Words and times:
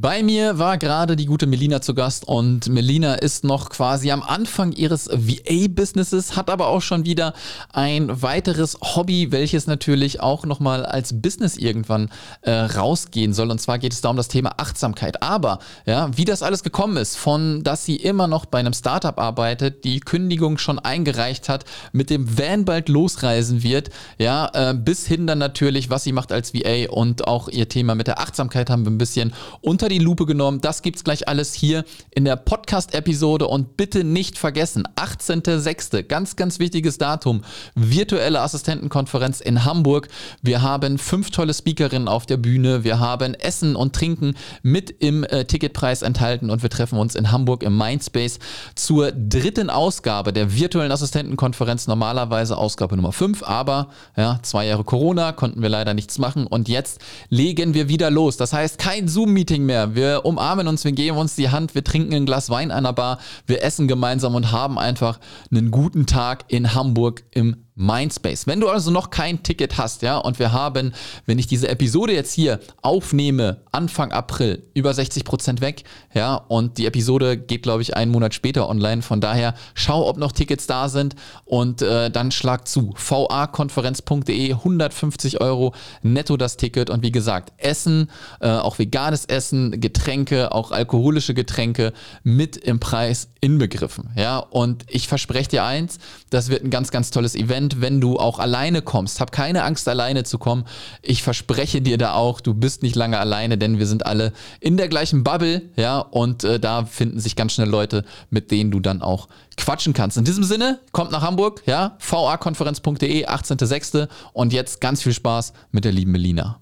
Bei 0.00 0.22
mir 0.22 0.60
war 0.60 0.78
gerade 0.78 1.16
die 1.16 1.26
gute 1.26 1.48
Melina 1.48 1.80
zu 1.80 1.92
Gast 1.92 2.28
und 2.28 2.68
Melina 2.68 3.14
ist 3.14 3.42
noch 3.42 3.68
quasi 3.68 4.12
am 4.12 4.22
Anfang 4.22 4.70
ihres 4.70 5.08
VA-Businesses, 5.08 6.36
hat 6.36 6.50
aber 6.50 6.68
auch 6.68 6.82
schon 6.82 7.04
wieder 7.04 7.34
ein 7.72 8.22
weiteres 8.22 8.78
Hobby, 8.80 9.32
welches 9.32 9.66
natürlich 9.66 10.20
auch 10.20 10.46
nochmal 10.46 10.86
als 10.86 11.20
Business 11.20 11.56
irgendwann 11.56 12.10
äh, 12.42 12.52
rausgehen 12.52 13.32
soll. 13.32 13.50
Und 13.50 13.60
zwar 13.60 13.80
geht 13.80 13.92
es 13.92 14.00
da 14.00 14.10
um 14.10 14.16
das 14.16 14.28
Thema 14.28 14.52
Achtsamkeit. 14.58 15.20
Aber 15.20 15.58
ja, 15.84 16.16
wie 16.16 16.24
das 16.24 16.44
alles 16.44 16.62
gekommen 16.62 16.96
ist, 16.96 17.16
von 17.16 17.64
dass 17.64 17.84
sie 17.84 17.96
immer 17.96 18.28
noch 18.28 18.46
bei 18.46 18.60
einem 18.60 18.74
Startup 18.74 19.18
arbeitet, 19.18 19.82
die 19.82 19.98
Kündigung 19.98 20.58
schon 20.58 20.78
eingereicht 20.78 21.48
hat, 21.48 21.64
mit 21.90 22.08
dem 22.08 22.38
Van 22.38 22.64
bald 22.64 22.88
losreisen 22.88 23.64
wird, 23.64 23.90
ja, 24.16 24.48
äh, 24.54 24.74
bis 24.74 25.08
hin 25.08 25.26
dann 25.26 25.38
natürlich, 25.38 25.90
was 25.90 26.04
sie 26.04 26.12
macht 26.12 26.30
als 26.30 26.54
VA 26.54 26.88
und 26.88 27.26
auch 27.26 27.48
ihr 27.48 27.68
Thema 27.68 27.96
mit 27.96 28.06
der 28.06 28.20
Achtsamkeit 28.20 28.70
haben 28.70 28.84
wir 28.84 28.92
ein 28.92 28.98
bisschen 28.98 29.34
unter 29.60 29.87
unter 29.88 29.98
die 29.98 30.04
Lupe 30.04 30.26
genommen. 30.26 30.60
Das 30.60 30.82
gibt's 30.82 31.02
gleich 31.02 31.28
alles 31.28 31.54
hier 31.54 31.82
in 32.10 32.26
der 32.26 32.36
Podcast-Episode 32.36 33.46
und 33.46 33.78
bitte 33.78 34.04
nicht 34.04 34.36
vergessen, 34.36 34.84
18.06., 34.96 36.02
ganz, 36.02 36.36
ganz 36.36 36.58
wichtiges 36.58 36.98
Datum, 36.98 37.42
virtuelle 37.74 38.40
Assistentenkonferenz 38.40 39.40
in 39.40 39.64
Hamburg. 39.64 40.08
Wir 40.42 40.60
haben 40.60 40.98
fünf 40.98 41.30
tolle 41.30 41.54
Speakerinnen 41.54 42.06
auf 42.06 42.26
der 42.26 42.36
Bühne. 42.36 42.84
Wir 42.84 43.00
haben 43.00 43.32
Essen 43.32 43.76
und 43.76 43.94
Trinken 43.94 44.34
mit 44.62 44.90
im 44.90 45.24
äh, 45.24 45.46
Ticketpreis 45.46 46.02
enthalten 46.02 46.50
und 46.50 46.62
wir 46.62 46.68
treffen 46.68 46.98
uns 46.98 47.14
in 47.14 47.32
Hamburg 47.32 47.62
im 47.62 47.78
Mindspace 47.78 48.40
zur 48.74 49.12
dritten 49.12 49.70
Ausgabe 49.70 50.34
der 50.34 50.54
virtuellen 50.54 50.92
Assistentenkonferenz. 50.92 51.86
Normalerweise 51.86 52.58
Ausgabe 52.58 52.94
Nummer 52.96 53.12
5, 53.12 53.42
aber 53.42 53.88
ja, 54.18 54.38
zwei 54.42 54.66
Jahre 54.66 54.84
Corona 54.84 55.32
konnten 55.32 55.62
wir 55.62 55.70
leider 55.70 55.94
nichts 55.94 56.18
machen 56.18 56.46
und 56.46 56.68
jetzt 56.68 57.00
legen 57.30 57.72
wir 57.72 57.88
wieder 57.88 58.10
los. 58.10 58.36
Das 58.36 58.52
heißt, 58.52 58.78
kein 58.78 59.08
Zoom-Meeting 59.08 59.64
mehr 59.64 59.77
mehr. 59.78 59.94
Wir 59.94 60.24
umarmen 60.24 60.68
uns, 60.68 60.84
wir 60.84 60.92
geben 60.92 61.16
uns 61.16 61.36
die 61.36 61.50
Hand, 61.50 61.74
wir 61.74 61.84
trinken 61.84 62.14
ein 62.14 62.26
Glas 62.26 62.50
Wein 62.50 62.70
an 62.70 62.78
einer 62.78 62.92
Bar, 62.92 63.18
wir 63.46 63.62
essen 63.62 63.88
gemeinsam 63.88 64.34
und 64.34 64.52
haben 64.52 64.78
einfach 64.78 65.18
einen 65.50 65.70
guten 65.70 66.06
Tag 66.06 66.44
in 66.48 66.74
Hamburg 66.74 67.22
im 67.30 67.64
Mindspace. 67.78 68.46
Wenn 68.46 68.60
du 68.60 68.68
also 68.68 68.90
noch 68.90 69.10
kein 69.10 69.42
Ticket 69.42 69.78
hast, 69.78 70.02
ja, 70.02 70.18
und 70.18 70.38
wir 70.38 70.52
haben, 70.52 70.92
wenn 71.26 71.38
ich 71.38 71.46
diese 71.46 71.68
Episode 71.68 72.12
jetzt 72.12 72.32
hier 72.32 72.58
aufnehme, 72.82 73.62
Anfang 73.70 74.10
April, 74.10 74.64
über 74.74 74.92
60 74.92 75.24
Prozent 75.24 75.60
weg, 75.60 75.84
ja, 76.12 76.34
und 76.34 76.76
die 76.78 76.86
Episode 76.86 77.38
geht, 77.38 77.62
glaube 77.62 77.82
ich, 77.82 77.96
einen 77.96 78.10
Monat 78.10 78.34
später 78.34 78.68
online. 78.68 79.02
Von 79.02 79.20
daher 79.20 79.54
schau, 79.74 80.08
ob 80.08 80.18
noch 80.18 80.32
Tickets 80.32 80.66
da 80.66 80.88
sind 80.88 81.14
und 81.44 81.80
äh, 81.80 82.10
dann 82.10 82.32
schlag 82.32 82.66
zu. 82.66 82.92
vakonferenz.de, 82.96 84.52
150 84.52 85.40
Euro 85.40 85.72
netto 86.02 86.36
das 86.36 86.56
Ticket 86.56 86.90
und 86.90 87.04
wie 87.04 87.12
gesagt, 87.12 87.52
Essen, 87.58 88.10
äh, 88.40 88.48
auch 88.48 88.78
veganes 88.80 89.24
Essen, 89.24 89.80
Getränke, 89.80 90.52
auch 90.52 90.72
alkoholische 90.72 91.34
Getränke 91.34 91.92
mit 92.24 92.56
im 92.56 92.80
Preis 92.80 93.28
inbegriffen, 93.40 94.10
ja, 94.16 94.38
und 94.38 94.84
ich 94.88 95.06
verspreche 95.06 95.50
dir 95.50 95.64
eins, 95.64 95.98
das 96.30 96.48
wird 96.48 96.64
ein 96.64 96.70
ganz, 96.70 96.90
ganz 96.90 97.10
tolles 97.10 97.36
Event 97.36 97.67
Moment, 97.68 97.80
wenn 97.80 98.00
du 98.00 98.18
auch 98.18 98.38
alleine 98.38 98.82
kommst. 98.82 99.20
Hab 99.20 99.32
keine 99.32 99.64
Angst, 99.64 99.88
alleine 99.88 100.24
zu 100.24 100.38
kommen. 100.38 100.64
Ich 101.02 101.22
verspreche 101.22 101.80
dir 101.80 101.98
da 101.98 102.14
auch, 102.14 102.40
du 102.40 102.54
bist 102.54 102.82
nicht 102.82 102.96
lange 102.96 103.18
alleine, 103.18 103.58
denn 103.58 103.78
wir 103.78 103.86
sind 103.86 104.06
alle 104.06 104.32
in 104.60 104.76
der 104.76 104.88
gleichen 104.88 105.24
Bubble, 105.24 105.62
ja, 105.76 105.98
und 105.98 106.44
äh, 106.44 106.58
da 106.60 106.84
finden 106.84 107.20
sich 107.20 107.36
ganz 107.36 107.52
schnell 107.52 107.68
Leute, 107.68 108.04
mit 108.30 108.50
denen 108.50 108.70
du 108.70 108.80
dann 108.80 109.02
auch 109.02 109.28
quatschen 109.56 109.92
kannst. 109.92 110.16
In 110.16 110.24
diesem 110.24 110.44
Sinne, 110.44 110.78
kommt 110.92 111.10
nach 111.10 111.22
Hamburg, 111.22 111.62
ja, 111.66 111.96
vakonferenz.de, 111.98 113.26
18.06. 113.26 114.08
Und 114.32 114.52
jetzt 114.52 114.80
ganz 114.80 115.02
viel 115.02 115.12
Spaß 115.12 115.52
mit 115.72 115.84
der 115.84 115.92
lieben 115.92 116.12
Melina. 116.12 116.56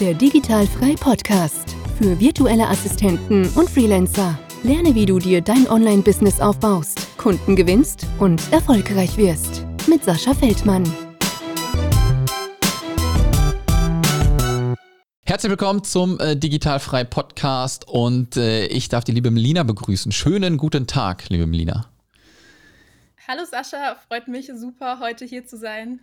Der 0.00 0.14
Digitalfrei 0.14 0.94
Podcast 1.00 1.74
für 1.98 2.20
virtuelle 2.20 2.68
Assistenten 2.68 3.48
und 3.54 3.70
Freelancer. 3.70 4.38
Lerne, 4.66 4.96
wie 4.96 5.06
du 5.06 5.20
dir 5.20 5.42
dein 5.42 5.70
Online-Business 5.70 6.40
aufbaust 6.40 7.16
Kunden 7.18 7.54
gewinnst 7.54 8.04
und 8.18 8.42
erfolgreich 8.52 9.16
wirst. 9.16 9.64
Mit 9.86 10.02
Sascha 10.02 10.34
Feldmann. 10.34 10.82
Herzlich 15.24 15.50
willkommen 15.50 15.84
zum 15.84 16.18
äh, 16.18 16.36
Digitalfrei 16.36 17.04
Podcast 17.04 17.86
und 17.86 18.36
äh, 18.36 18.66
ich 18.66 18.88
darf 18.88 19.04
die 19.04 19.12
liebe 19.12 19.30
Melina 19.30 19.62
begrüßen. 19.62 20.10
Schönen 20.10 20.56
guten 20.56 20.88
Tag, 20.88 21.28
liebe 21.28 21.46
Melina. 21.46 21.86
Hallo 23.28 23.42
Sascha, 23.44 23.96
freut 24.06 24.28
mich 24.28 24.52
super, 24.56 25.00
heute 25.00 25.24
hier 25.24 25.44
zu 25.44 25.56
sein. 25.56 25.98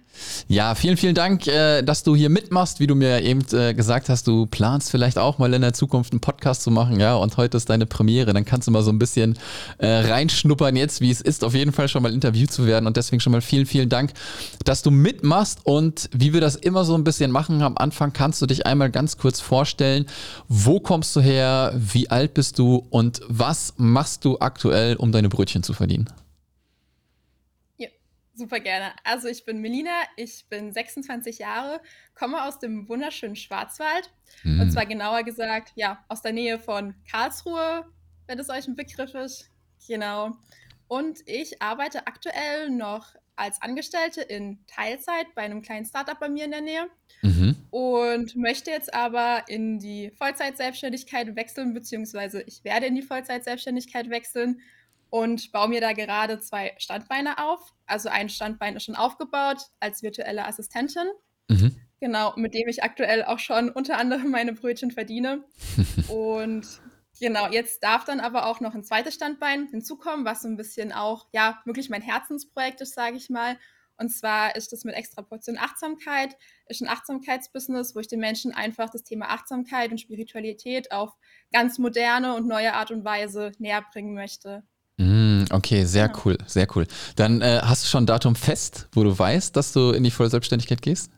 Ja, 0.49 0.75
vielen, 0.75 0.97
vielen 0.97 1.15
Dank, 1.15 1.47
äh, 1.47 1.81
dass 1.81 2.03
du 2.03 2.17
hier 2.17 2.29
mitmachst. 2.29 2.81
Wie 2.81 2.87
du 2.87 2.95
mir 2.95 3.21
eben 3.21 3.45
äh, 3.53 3.73
gesagt 3.73 4.09
hast, 4.09 4.27
du 4.27 4.45
planst 4.45 4.91
vielleicht 4.91 5.17
auch 5.17 5.37
mal 5.37 5.53
in 5.53 5.61
der 5.61 5.71
Zukunft 5.71 6.11
einen 6.11 6.19
Podcast 6.19 6.63
zu 6.63 6.69
machen, 6.69 6.99
ja, 6.99 7.15
und 7.15 7.37
heute 7.37 7.55
ist 7.55 7.69
deine 7.69 7.85
Premiere. 7.85 8.33
Dann 8.33 8.43
kannst 8.43 8.67
du 8.67 8.71
mal 8.71 8.83
so 8.83 8.91
ein 8.91 8.99
bisschen 8.99 9.39
äh, 9.77 9.87
reinschnuppern 9.87 10.75
jetzt, 10.75 10.99
wie 10.99 11.11
es 11.11 11.21
ist, 11.21 11.45
auf 11.45 11.53
jeden 11.53 11.71
Fall 11.71 11.87
schon 11.87 12.03
mal 12.03 12.11
interviewt 12.11 12.51
zu 12.51 12.67
werden. 12.67 12.87
Und 12.87 12.97
deswegen 12.97 13.21
schon 13.21 13.31
mal 13.31 13.39
vielen, 13.39 13.67
vielen 13.67 13.87
Dank, 13.87 14.11
dass 14.65 14.81
du 14.81 14.91
mitmachst. 14.91 15.61
Und 15.63 16.09
wie 16.11 16.33
wir 16.33 16.41
das 16.41 16.57
immer 16.57 16.83
so 16.83 16.93
ein 16.93 17.05
bisschen 17.05 17.31
machen, 17.31 17.61
am 17.61 17.77
Anfang 17.77 18.11
kannst 18.11 18.41
du 18.41 18.47
dich 18.47 18.65
einmal 18.65 18.91
ganz 18.91 19.17
kurz 19.17 19.39
vorstellen. 19.39 20.07
Wo 20.49 20.81
kommst 20.81 21.15
du 21.15 21.21
her? 21.21 21.71
Wie 21.73 22.09
alt 22.09 22.33
bist 22.33 22.59
du? 22.59 22.85
Und 22.89 23.21
was 23.29 23.75
machst 23.77 24.25
du 24.25 24.39
aktuell, 24.39 24.97
um 24.97 25.13
deine 25.13 25.29
Brötchen 25.29 25.63
zu 25.63 25.71
verdienen? 25.71 26.09
Super 28.35 28.59
gerne. 28.59 28.93
Also 29.03 29.27
ich 29.27 29.45
bin 29.45 29.59
Melina, 29.59 29.91
ich 30.15 30.45
bin 30.49 30.73
26 30.73 31.37
Jahre, 31.37 31.79
komme 32.15 32.43
aus 32.43 32.57
dem 32.57 32.89
wunderschönen 32.89 33.35
Schwarzwald. 33.35 34.11
Mhm. 34.43 34.61
Und 34.61 34.71
zwar 34.71 34.87
genauer 34.87 35.23
gesagt, 35.23 35.73
ja, 35.75 36.03
aus 36.07 36.23
der 36.23 36.33
Nähe 36.33 36.57
von 36.57 36.95
Karlsruhe, 37.09 37.85
wenn 38.25 38.39
es 38.39 38.49
euch 38.49 38.67
ein 38.67 38.75
Begriff 38.75 39.13
ist. 39.13 39.51
Genau. 39.87 40.31
Und 40.87 41.19
ich 41.27 41.61
arbeite 41.61 42.07
aktuell 42.07 42.69
noch 42.69 43.13
als 43.35 43.61
Angestellte 43.61 44.21
in 44.21 44.59
Teilzeit 44.67 45.27
bei 45.35 45.43
einem 45.43 45.61
kleinen 45.61 45.85
Startup 45.85 46.19
bei 46.19 46.29
mir 46.29 46.45
in 46.45 46.51
der 46.51 46.61
Nähe. 46.61 46.87
Mhm. 47.21 47.55
Und 47.69 48.35
möchte 48.35 48.71
jetzt 48.71 48.93
aber 48.93 49.43
in 49.47 49.79
die 49.79 50.11
Vollzeitselbstständigkeit 50.11 51.35
wechseln, 51.35 51.73
beziehungsweise 51.73 52.41
ich 52.43 52.63
werde 52.63 52.87
in 52.87 52.95
die 52.95 53.01
Vollzeitselbstständigkeit 53.01 54.09
wechseln 54.09 54.59
und 55.13 55.51
baue 55.51 55.69
mir 55.69 55.79
da 55.79 55.93
gerade 55.93 56.39
zwei 56.39 56.73
Standbeine 56.79 57.37
auf. 57.37 57.75
Also 57.85 58.09
ein 58.09 58.29
Standbein 58.29 58.75
ist 58.75 58.85
schon 58.85 58.95
aufgebaut 58.95 59.59
als 59.79 60.01
virtuelle 60.01 60.47
Assistentin. 60.47 61.07
Mhm. 61.49 61.79
Genau, 61.99 62.33
mit 62.35 62.55
dem 62.55 62.67
ich 62.67 62.81
aktuell 62.81 63.23
auch 63.23 63.37
schon 63.37 63.69
unter 63.69 63.99
anderem 63.99 64.31
meine 64.31 64.53
Brötchen 64.53 64.89
verdiene. 64.89 65.43
und 66.07 66.65
genau, 67.19 67.47
jetzt 67.51 67.83
darf 67.83 68.05
dann 68.05 68.21
aber 68.21 68.47
auch 68.47 68.59
noch 68.59 68.73
ein 68.73 68.83
zweites 68.83 69.13
Standbein 69.13 69.67
hinzukommen, 69.67 70.25
was 70.25 70.41
so 70.41 70.47
ein 70.47 70.57
bisschen 70.57 70.91
auch, 70.91 71.27
ja, 71.31 71.61
wirklich 71.65 71.91
mein 71.91 72.01
Herzensprojekt 72.01 72.81
ist, 72.81 72.95
sage 72.95 73.17
ich 73.17 73.29
mal. 73.29 73.59
Und 73.97 74.09
zwar 74.09 74.55
ist 74.55 74.71
das 74.71 74.83
mit 74.83 74.95
extra 74.95 75.21
Portion 75.21 75.59
Achtsamkeit, 75.59 76.35
ist 76.65 76.81
ein 76.81 76.89
Achtsamkeitsbusiness, 76.89 77.93
wo 77.93 77.99
ich 77.99 78.07
den 78.07 78.19
Menschen 78.19 78.51
einfach 78.51 78.89
das 78.89 79.03
Thema 79.03 79.29
Achtsamkeit 79.29 79.91
und 79.91 80.01
Spiritualität 80.01 80.91
auf 80.91 81.13
ganz 81.51 81.77
moderne 81.77 82.33
und 82.33 82.47
neue 82.47 82.73
Art 82.73 82.89
und 82.89 83.05
Weise 83.05 83.51
näher 83.59 83.85
bringen 83.93 84.15
möchte. 84.15 84.63
Mm, 84.97 85.45
okay, 85.51 85.85
sehr 85.85 86.07
genau. 86.07 86.21
cool, 86.25 86.37
sehr 86.45 86.67
cool. 86.75 86.85
Dann 87.15 87.41
äh, 87.41 87.61
hast 87.63 87.83
du 87.83 87.87
schon 87.89 88.03
ein 88.03 88.07
Datum 88.07 88.35
fest, 88.35 88.87
wo 88.93 89.03
du 89.03 89.17
weißt, 89.17 89.55
dass 89.55 89.73
du 89.73 89.91
in 89.91 90.03
die 90.03 90.11
Vollselbstständigkeit 90.11 90.81
gehst? 90.81 91.11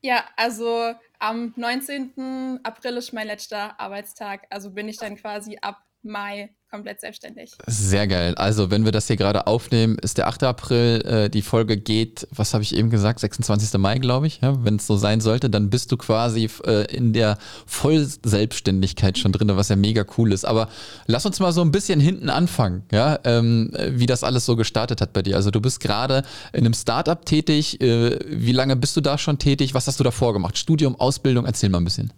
Ja, 0.00 0.24
also 0.36 0.94
am 1.18 1.52
19. 1.56 2.60
April 2.62 2.96
ist 2.96 3.12
mein 3.12 3.26
letzter 3.26 3.78
Arbeitstag. 3.80 4.46
Also 4.50 4.70
bin 4.70 4.88
ich 4.88 4.98
dann 4.98 5.16
quasi 5.16 5.58
ab 5.60 5.82
Mai 6.02 6.54
komplett 6.70 7.00
selbstständig. 7.00 7.52
Sehr 7.66 8.06
geil. 8.06 8.34
Also, 8.34 8.70
wenn 8.70 8.84
wir 8.84 8.92
das 8.92 9.06
hier 9.06 9.16
gerade 9.16 9.46
aufnehmen, 9.46 9.96
ist 9.98 10.18
der 10.18 10.28
8. 10.28 10.44
April, 10.44 11.00
äh, 11.02 11.30
die 11.30 11.42
Folge 11.42 11.76
geht, 11.76 12.26
was 12.30 12.54
habe 12.54 12.62
ich 12.62 12.74
eben 12.74 12.90
gesagt, 12.90 13.20
26. 13.20 13.78
Mai, 13.78 13.98
glaube 13.98 14.26
ich. 14.26 14.40
Ja, 14.40 14.64
wenn 14.64 14.76
es 14.76 14.86
so 14.86 14.96
sein 14.96 15.20
sollte, 15.20 15.50
dann 15.50 15.70
bist 15.70 15.90
du 15.92 15.96
quasi 15.96 16.48
äh, 16.66 16.84
in 16.94 17.12
der 17.12 17.38
Vollselbstständigkeit 17.66 19.18
schon 19.18 19.32
drin, 19.32 19.48
was 19.56 19.68
ja 19.68 19.76
mega 19.76 20.04
cool 20.16 20.32
ist. 20.32 20.44
Aber 20.44 20.68
lass 21.06 21.24
uns 21.24 21.40
mal 21.40 21.52
so 21.52 21.62
ein 21.62 21.72
bisschen 21.72 22.00
hinten 22.00 22.30
anfangen, 22.30 22.84
ja, 22.92 23.18
ähm, 23.24 23.72
wie 23.90 24.06
das 24.06 24.24
alles 24.24 24.44
so 24.44 24.56
gestartet 24.56 25.00
hat 25.00 25.12
bei 25.12 25.22
dir. 25.22 25.36
Also, 25.36 25.50
du 25.50 25.60
bist 25.60 25.80
gerade 25.80 26.22
in 26.52 26.60
einem 26.60 26.74
Startup 26.74 27.24
tätig. 27.24 27.80
Äh, 27.80 28.18
wie 28.28 28.52
lange 28.52 28.76
bist 28.76 28.96
du 28.96 29.00
da 29.00 29.16
schon 29.18 29.38
tätig? 29.38 29.74
Was 29.74 29.86
hast 29.86 30.00
du 30.00 30.04
davor 30.04 30.32
gemacht? 30.32 30.58
Studium, 30.58 30.96
Ausbildung? 30.96 31.46
Erzähl 31.46 31.70
mal 31.70 31.78
ein 31.78 31.84
bisschen. 31.84 32.12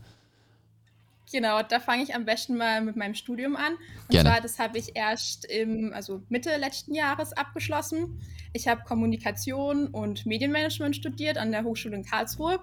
Genau, 1.32 1.62
da 1.62 1.78
fange 1.78 2.02
ich 2.02 2.14
am 2.14 2.24
besten 2.24 2.56
mal 2.56 2.80
mit 2.80 2.96
meinem 2.96 3.14
Studium 3.14 3.54
an. 3.54 3.74
Und 3.74 4.10
Gerne. 4.10 4.28
zwar, 4.28 4.40
das 4.40 4.58
habe 4.58 4.78
ich 4.78 4.96
erst 4.96 5.44
im, 5.44 5.92
also 5.92 6.22
Mitte 6.28 6.56
letzten 6.56 6.92
Jahres 6.92 7.32
abgeschlossen. 7.32 8.20
Ich 8.52 8.66
habe 8.66 8.82
Kommunikation 8.82 9.86
und 9.86 10.26
Medienmanagement 10.26 10.96
studiert 10.96 11.38
an 11.38 11.52
der 11.52 11.62
Hochschule 11.62 11.94
in 11.94 12.04
Karlsruhe. 12.04 12.58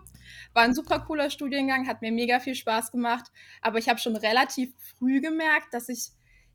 War 0.53 0.63
ein 0.63 0.73
super 0.73 0.99
cooler 0.99 1.29
Studiengang, 1.29 1.87
hat 1.87 2.01
mir 2.01 2.11
mega 2.11 2.41
viel 2.41 2.55
Spaß 2.55 2.91
gemacht. 2.91 3.31
Aber 3.61 3.79
ich 3.79 3.87
habe 3.87 3.99
schon 3.99 4.17
relativ 4.17 4.73
früh 4.97 5.21
gemerkt, 5.21 5.73
dass 5.73 5.87
ich, 5.87 6.09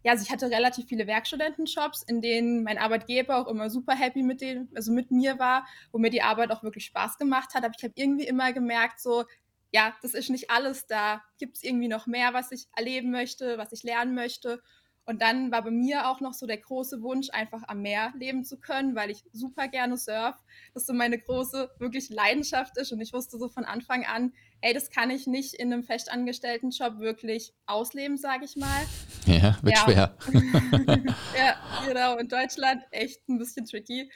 ja, 0.05 0.13
also 0.13 0.23
ich 0.23 0.31
hatte 0.31 0.51
relativ 0.51 0.89
viele 0.89 1.07
Werkstudentenjobs, 1.07 2.03
in 2.03 2.21
denen 2.21 2.63
mein 2.63 2.77
Arbeitgeber 2.77 3.39
auch 3.39 3.49
immer 3.49 3.71
super 3.71 3.95
happy 3.95 4.23
mit 4.23 4.43
dem, 4.43 4.69
also 4.75 4.93
mit 4.93 5.11
mir 5.11 5.39
war, 5.39 5.67
wo 5.93 5.99
mir 5.99 6.11
die 6.11 6.23
Arbeit 6.23 6.51
auch 6.51 6.63
wirklich 6.63 6.85
Spaß 6.85 7.17
gemacht 7.17 7.55
hat. 7.55 7.65
Aber 7.65 7.73
ich 7.75 7.83
habe 7.83 7.95
irgendwie 7.97 8.27
immer 8.27 8.53
gemerkt, 8.53 9.01
so, 9.01 9.25
ja, 9.73 9.95
das 10.03 10.15
ist 10.15 10.31
nicht 10.31 10.51
alles 10.51 10.87
da. 10.87 11.23
Gibt 11.39 11.57
es 11.57 11.63
irgendwie 11.63 11.89
noch 11.89 12.07
mehr, 12.07 12.35
was 12.35 12.53
ich 12.53 12.67
erleben 12.77 13.11
möchte, 13.11 13.59
was 13.59 13.73
ich 13.73 13.83
lernen 13.83 14.15
möchte? 14.15 14.63
Und 15.05 15.21
dann 15.21 15.51
war 15.51 15.63
bei 15.63 15.73
mir 15.73 16.09
auch 16.09 16.21
noch 16.21 16.33
so 16.33 16.47
der 16.47 16.59
große 16.59 17.03
Wunsch, 17.03 17.29
einfach 17.33 17.63
am 17.67 17.83
Meer 17.83 18.13
leben 18.17 18.45
zu 18.45 18.61
können, 18.61 18.95
weil 18.95 19.11
ich 19.11 19.25
super 19.33 19.67
gerne 19.67 19.97
surf. 19.97 20.37
Das 20.75 20.87
so 20.87 20.93
meine 20.93 21.19
große, 21.19 21.71
wirklich 21.79 22.09
Leidenschaft 22.11 22.77
ist. 22.79 22.93
Und 22.93 23.01
ich 23.01 23.13
wusste 23.13 23.37
so 23.37 23.49
von 23.49 23.65
Anfang 23.65 24.05
an, 24.05 24.33
ey, 24.61 24.73
das 24.75 24.91
kann 24.91 25.11
ich 25.11 25.27
nicht 25.27 25.55
in 25.55 25.73
einem 25.73 25.83
festangestellten 25.83 26.71
Job 26.71 26.99
wirklich 26.99 27.53
ausleben, 27.67 28.17
sage 28.17 28.45
ich 28.45 28.55
mal. 28.55 28.87
Ja, 29.27 29.59
wird 29.63 29.77
ja. 29.77 29.85
schwer. 29.85 30.17
ja, 31.37 31.57
genau. 31.85 32.17
In 32.19 32.29
Deutschland 32.29 32.85
echt 32.93 33.29
ein 33.29 33.39
bisschen 33.39 33.67
tricky. 33.67 34.09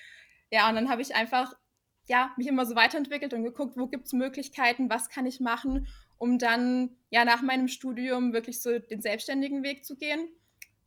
Ja, 0.52 0.68
und 0.68 0.76
dann 0.76 0.88
habe 0.88 1.02
ich 1.02 1.16
einfach 1.16 1.52
ja, 2.08 2.32
mich 2.36 2.46
immer 2.46 2.66
so 2.66 2.76
weiterentwickelt 2.76 3.34
und 3.34 3.42
geguckt, 3.42 3.76
wo 3.76 3.86
gibt 3.86 4.06
es 4.06 4.12
Möglichkeiten, 4.12 4.88
was 4.90 5.08
kann 5.08 5.26
ich 5.26 5.40
machen, 5.40 5.86
um 6.18 6.38
dann 6.38 6.90
ja 7.10 7.24
nach 7.24 7.42
meinem 7.42 7.68
Studium 7.68 8.32
wirklich 8.32 8.62
so 8.62 8.78
den 8.78 9.00
selbstständigen 9.00 9.62
Weg 9.62 9.84
zu 9.84 9.96
gehen. 9.96 10.28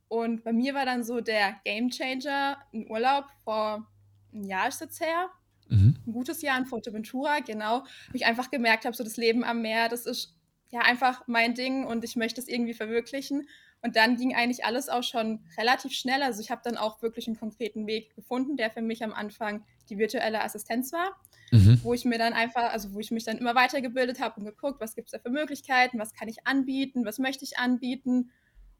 Und 0.08 0.42
bei 0.42 0.52
mir 0.52 0.74
war 0.74 0.86
dann 0.86 1.04
so 1.04 1.20
der 1.20 1.60
Game 1.64 1.90
Changer 1.90 2.58
ein 2.72 2.90
Urlaub 2.90 3.26
vor 3.44 3.86
einem 4.32 4.44
Jahr 4.44 4.68
ist 4.68 4.80
jetzt 4.80 5.00
her. 5.00 5.30
Mhm. 5.68 5.96
Ein 6.06 6.12
gutes 6.12 6.42
Jahr 6.42 6.58
in 6.58 6.66
Fuerteventura, 6.66 7.40
genau. 7.40 7.84
Wo 8.08 8.14
ich 8.14 8.26
einfach 8.26 8.50
gemerkt 8.50 8.84
habe, 8.84 8.96
so 8.96 9.04
das 9.04 9.16
Leben 9.16 9.44
am 9.44 9.62
Meer, 9.62 9.88
das 9.88 10.06
ist 10.06 10.34
ja 10.70 10.80
einfach 10.80 11.22
mein 11.26 11.54
Ding 11.54 11.84
und 11.84 12.04
ich 12.04 12.16
möchte 12.16 12.40
es 12.40 12.48
irgendwie 12.48 12.74
verwirklichen. 12.74 13.48
Und 13.82 13.96
dann 13.96 14.16
ging 14.16 14.34
eigentlich 14.34 14.64
alles 14.64 14.88
auch 14.88 15.02
schon 15.02 15.44
relativ 15.56 15.92
schnell. 15.92 16.22
Also 16.22 16.40
ich 16.40 16.50
habe 16.50 16.60
dann 16.64 16.76
auch 16.76 17.02
wirklich 17.02 17.26
einen 17.26 17.38
konkreten 17.38 17.86
Weg 17.86 18.14
gefunden, 18.14 18.56
der 18.56 18.70
für 18.70 18.82
mich 18.82 19.02
am 19.02 19.12
Anfang 19.12 19.64
die 19.90 19.98
virtuelle 19.98 20.42
Assistenz 20.42 20.92
war, 20.92 21.20
mhm. 21.50 21.80
wo 21.82 21.92
ich 21.92 22.04
mir 22.04 22.18
dann 22.18 22.32
einfach, 22.32 22.72
also 22.72 22.92
wo 22.94 23.00
ich 23.00 23.10
mich 23.10 23.24
dann 23.24 23.38
immer 23.38 23.54
weitergebildet 23.54 24.20
habe 24.20 24.40
und 24.40 24.46
geguckt, 24.46 24.80
was 24.80 24.94
gibt 24.94 25.08
es 25.08 25.12
da 25.12 25.18
für 25.18 25.30
Möglichkeiten, 25.30 25.98
was 25.98 26.14
kann 26.14 26.28
ich 26.28 26.46
anbieten, 26.46 27.04
was 27.04 27.18
möchte 27.18 27.44
ich 27.44 27.58
anbieten 27.58 28.30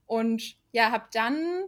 und 0.07 0.57
ja, 0.73 0.91
habe 0.91 1.05
dann, 1.13 1.65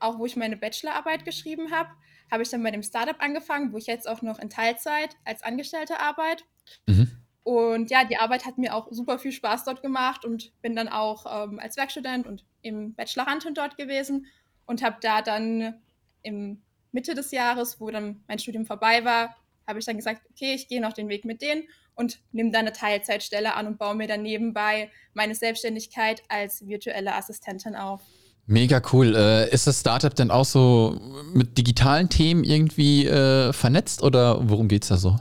auch 0.00 0.18
wo 0.18 0.26
ich 0.26 0.34
meine 0.34 0.56
Bachelorarbeit 0.56 1.24
geschrieben 1.24 1.70
habe, 1.70 1.90
habe 2.30 2.42
ich 2.42 2.48
dann 2.48 2.62
bei 2.62 2.72
dem 2.72 2.82
Startup 2.82 3.14
angefangen, 3.20 3.72
wo 3.72 3.76
ich 3.76 3.86
jetzt 3.86 4.08
auch 4.08 4.20
noch 4.20 4.40
in 4.40 4.50
Teilzeit 4.50 5.16
als 5.24 5.44
Angestellte 5.44 6.00
arbeite. 6.00 6.42
Mhm. 6.86 7.10
Und 7.44 7.90
ja, 7.90 8.04
die 8.04 8.16
Arbeit 8.16 8.46
hat 8.46 8.58
mir 8.58 8.74
auch 8.74 8.88
super 8.90 9.20
viel 9.20 9.30
Spaß 9.30 9.62
dort 9.62 9.80
gemacht 9.80 10.24
und 10.24 10.60
bin 10.60 10.74
dann 10.74 10.88
auch 10.88 11.44
ähm, 11.44 11.60
als 11.60 11.76
Werkstudent 11.76 12.26
und 12.26 12.44
im 12.62 12.94
Bachelorandin 12.94 13.54
dort 13.54 13.76
gewesen 13.76 14.26
und 14.66 14.82
habe 14.82 14.96
da 15.00 15.22
dann 15.22 15.80
im 16.22 16.63
Mitte 16.94 17.14
des 17.14 17.32
Jahres, 17.32 17.80
wo 17.80 17.90
dann 17.90 18.22
mein 18.28 18.38
Studium 18.38 18.64
vorbei 18.64 19.04
war, 19.04 19.36
habe 19.66 19.78
ich 19.78 19.84
dann 19.84 19.96
gesagt, 19.96 20.22
okay, 20.30 20.54
ich 20.54 20.68
gehe 20.68 20.80
noch 20.80 20.92
den 20.92 21.08
Weg 21.08 21.24
mit 21.24 21.42
denen 21.42 21.64
und 21.94 22.20
nehme 22.32 22.50
dann 22.50 22.62
eine 22.62 22.72
Teilzeitstelle 22.72 23.54
an 23.54 23.66
und 23.66 23.78
baue 23.78 23.94
mir 23.94 24.06
dann 24.06 24.22
nebenbei 24.22 24.90
meine 25.12 25.34
Selbstständigkeit 25.34 26.22
als 26.28 26.66
virtuelle 26.66 27.14
Assistentin 27.14 27.74
auf. 27.74 28.00
Mega 28.46 28.80
cool. 28.92 29.16
Äh, 29.16 29.50
ist 29.52 29.66
das 29.66 29.80
Startup 29.80 30.14
denn 30.14 30.30
auch 30.30 30.44
so 30.44 31.00
mit 31.32 31.56
digitalen 31.56 32.10
Themen 32.10 32.44
irgendwie 32.44 33.06
äh, 33.06 33.52
vernetzt 33.52 34.02
oder 34.02 34.48
worum 34.48 34.68
geht 34.68 34.82
es 34.82 34.90
da 34.90 34.96
so? 34.98 35.16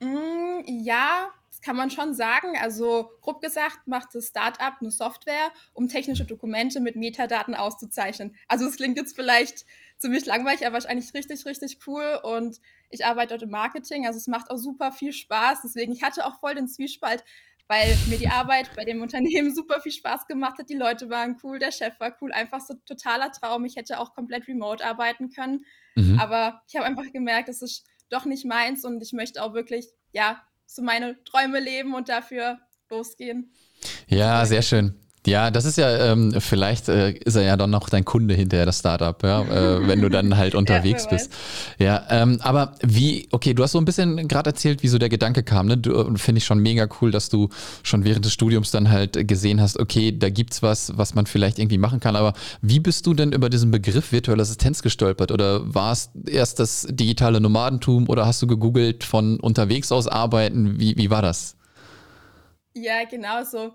Mm, 0.00 0.62
ja, 0.64 1.28
das 1.50 1.60
kann 1.60 1.76
man 1.76 1.90
schon 1.90 2.14
sagen. 2.14 2.56
Also 2.58 3.10
grob 3.20 3.42
gesagt 3.42 3.86
macht 3.86 4.14
das 4.14 4.28
Startup 4.28 4.72
eine 4.80 4.90
Software, 4.90 5.52
um 5.74 5.88
technische 5.88 6.24
Dokumente 6.24 6.80
mit 6.80 6.96
Metadaten 6.96 7.54
auszuzeichnen. 7.54 8.34
Also 8.48 8.64
es 8.66 8.76
klingt 8.76 8.96
jetzt 8.96 9.14
vielleicht 9.14 9.66
ziemlich 10.02 10.26
langweilig, 10.26 10.66
aber 10.66 10.74
wahrscheinlich 10.74 11.14
richtig, 11.14 11.46
richtig 11.46 11.78
cool. 11.86 12.20
Und 12.22 12.60
ich 12.90 13.06
arbeite 13.06 13.30
dort 13.30 13.42
im 13.42 13.50
Marketing, 13.50 14.06
also 14.06 14.18
es 14.18 14.26
macht 14.26 14.50
auch 14.50 14.58
super 14.58 14.92
viel 14.92 15.12
Spaß. 15.12 15.62
Deswegen, 15.64 15.92
ich 15.92 16.02
hatte 16.02 16.26
auch 16.26 16.40
voll 16.40 16.54
den 16.54 16.68
Zwiespalt, 16.68 17.24
weil 17.68 17.96
mir 18.08 18.18
die 18.18 18.28
Arbeit 18.28 18.70
bei 18.76 18.84
dem 18.84 19.00
Unternehmen 19.00 19.54
super 19.54 19.80
viel 19.80 19.92
Spaß 19.92 20.26
gemacht 20.26 20.58
hat. 20.58 20.68
Die 20.68 20.74
Leute 20.74 21.08
waren 21.08 21.38
cool, 21.42 21.58
der 21.58 21.72
Chef 21.72 21.98
war 22.00 22.14
cool, 22.20 22.32
einfach 22.32 22.60
so 22.60 22.74
totaler 22.84 23.32
Traum. 23.32 23.64
Ich 23.64 23.76
hätte 23.76 23.98
auch 23.98 24.14
komplett 24.14 24.46
remote 24.46 24.84
arbeiten 24.84 25.30
können. 25.30 25.64
Mhm. 25.94 26.18
Aber 26.18 26.62
ich 26.68 26.76
habe 26.76 26.84
einfach 26.84 27.10
gemerkt, 27.12 27.48
das 27.48 27.62
ist 27.62 27.86
doch 28.10 28.26
nicht 28.26 28.44
meins 28.44 28.84
und 28.84 29.02
ich 29.02 29.12
möchte 29.12 29.42
auch 29.42 29.54
wirklich, 29.54 29.88
ja, 30.12 30.42
so 30.66 30.82
meine 30.82 31.22
Träume 31.24 31.60
leben 31.60 31.94
und 31.94 32.08
dafür 32.08 32.58
losgehen. 32.90 33.54
Ja, 34.06 34.44
sehr 34.44 34.62
schön. 34.62 34.98
Ja, 35.24 35.52
das 35.52 35.64
ist 35.64 35.78
ja, 35.78 36.10
ähm, 36.10 36.34
vielleicht 36.40 36.88
äh, 36.88 37.12
ist 37.12 37.36
er 37.36 37.42
ja 37.42 37.56
dann 37.56 37.70
noch 37.70 37.88
dein 37.88 38.04
Kunde 38.04 38.34
hinterher, 38.34 38.66
das 38.66 38.80
Startup, 38.80 39.22
ja, 39.22 39.42
äh, 39.42 39.86
wenn 39.86 40.00
du 40.00 40.08
dann 40.08 40.36
halt 40.36 40.54
unterwegs 40.56 41.04
ja, 41.04 41.10
bist. 41.10 41.32
Ja, 41.78 42.06
ähm, 42.10 42.38
aber 42.42 42.74
wie, 42.82 43.28
okay, 43.30 43.54
du 43.54 43.62
hast 43.62 43.70
so 43.70 43.78
ein 43.78 43.84
bisschen 43.84 44.26
gerade 44.26 44.50
erzählt, 44.50 44.82
wie 44.82 44.88
so 44.88 44.98
der 44.98 45.08
Gedanke 45.08 45.44
kam, 45.44 45.66
ne? 45.66 45.80
Finde 46.16 46.38
ich 46.38 46.44
schon 46.44 46.58
mega 46.58 46.88
cool, 47.00 47.12
dass 47.12 47.28
du 47.28 47.50
schon 47.84 48.04
während 48.04 48.24
des 48.24 48.32
Studiums 48.32 48.72
dann 48.72 48.90
halt 48.90 49.28
gesehen 49.28 49.60
hast, 49.60 49.78
okay, 49.78 50.10
da 50.10 50.28
gibt's 50.28 50.60
was, 50.60 50.98
was 50.98 51.14
man 51.14 51.26
vielleicht 51.26 51.60
irgendwie 51.60 51.78
machen 51.78 52.00
kann. 52.00 52.16
Aber 52.16 52.32
wie 52.60 52.80
bist 52.80 53.06
du 53.06 53.14
denn 53.14 53.30
über 53.30 53.48
diesen 53.48 53.70
Begriff 53.70 54.10
virtuelle 54.10 54.42
Assistenz 54.42 54.82
gestolpert? 54.82 55.30
Oder 55.30 55.72
war 55.72 55.92
es 55.92 56.10
erst 56.26 56.58
das 56.58 56.84
digitale 56.90 57.40
Nomadentum 57.40 58.08
oder 58.08 58.26
hast 58.26 58.42
du 58.42 58.48
gegoogelt 58.48 59.04
von 59.04 59.38
unterwegs 59.38 59.92
aus 59.92 60.08
arbeiten? 60.08 60.80
Wie, 60.80 60.96
wie 60.96 61.10
war 61.10 61.22
das? 61.22 61.54
Ja, 62.74 63.04
genau 63.08 63.44
so 63.44 63.72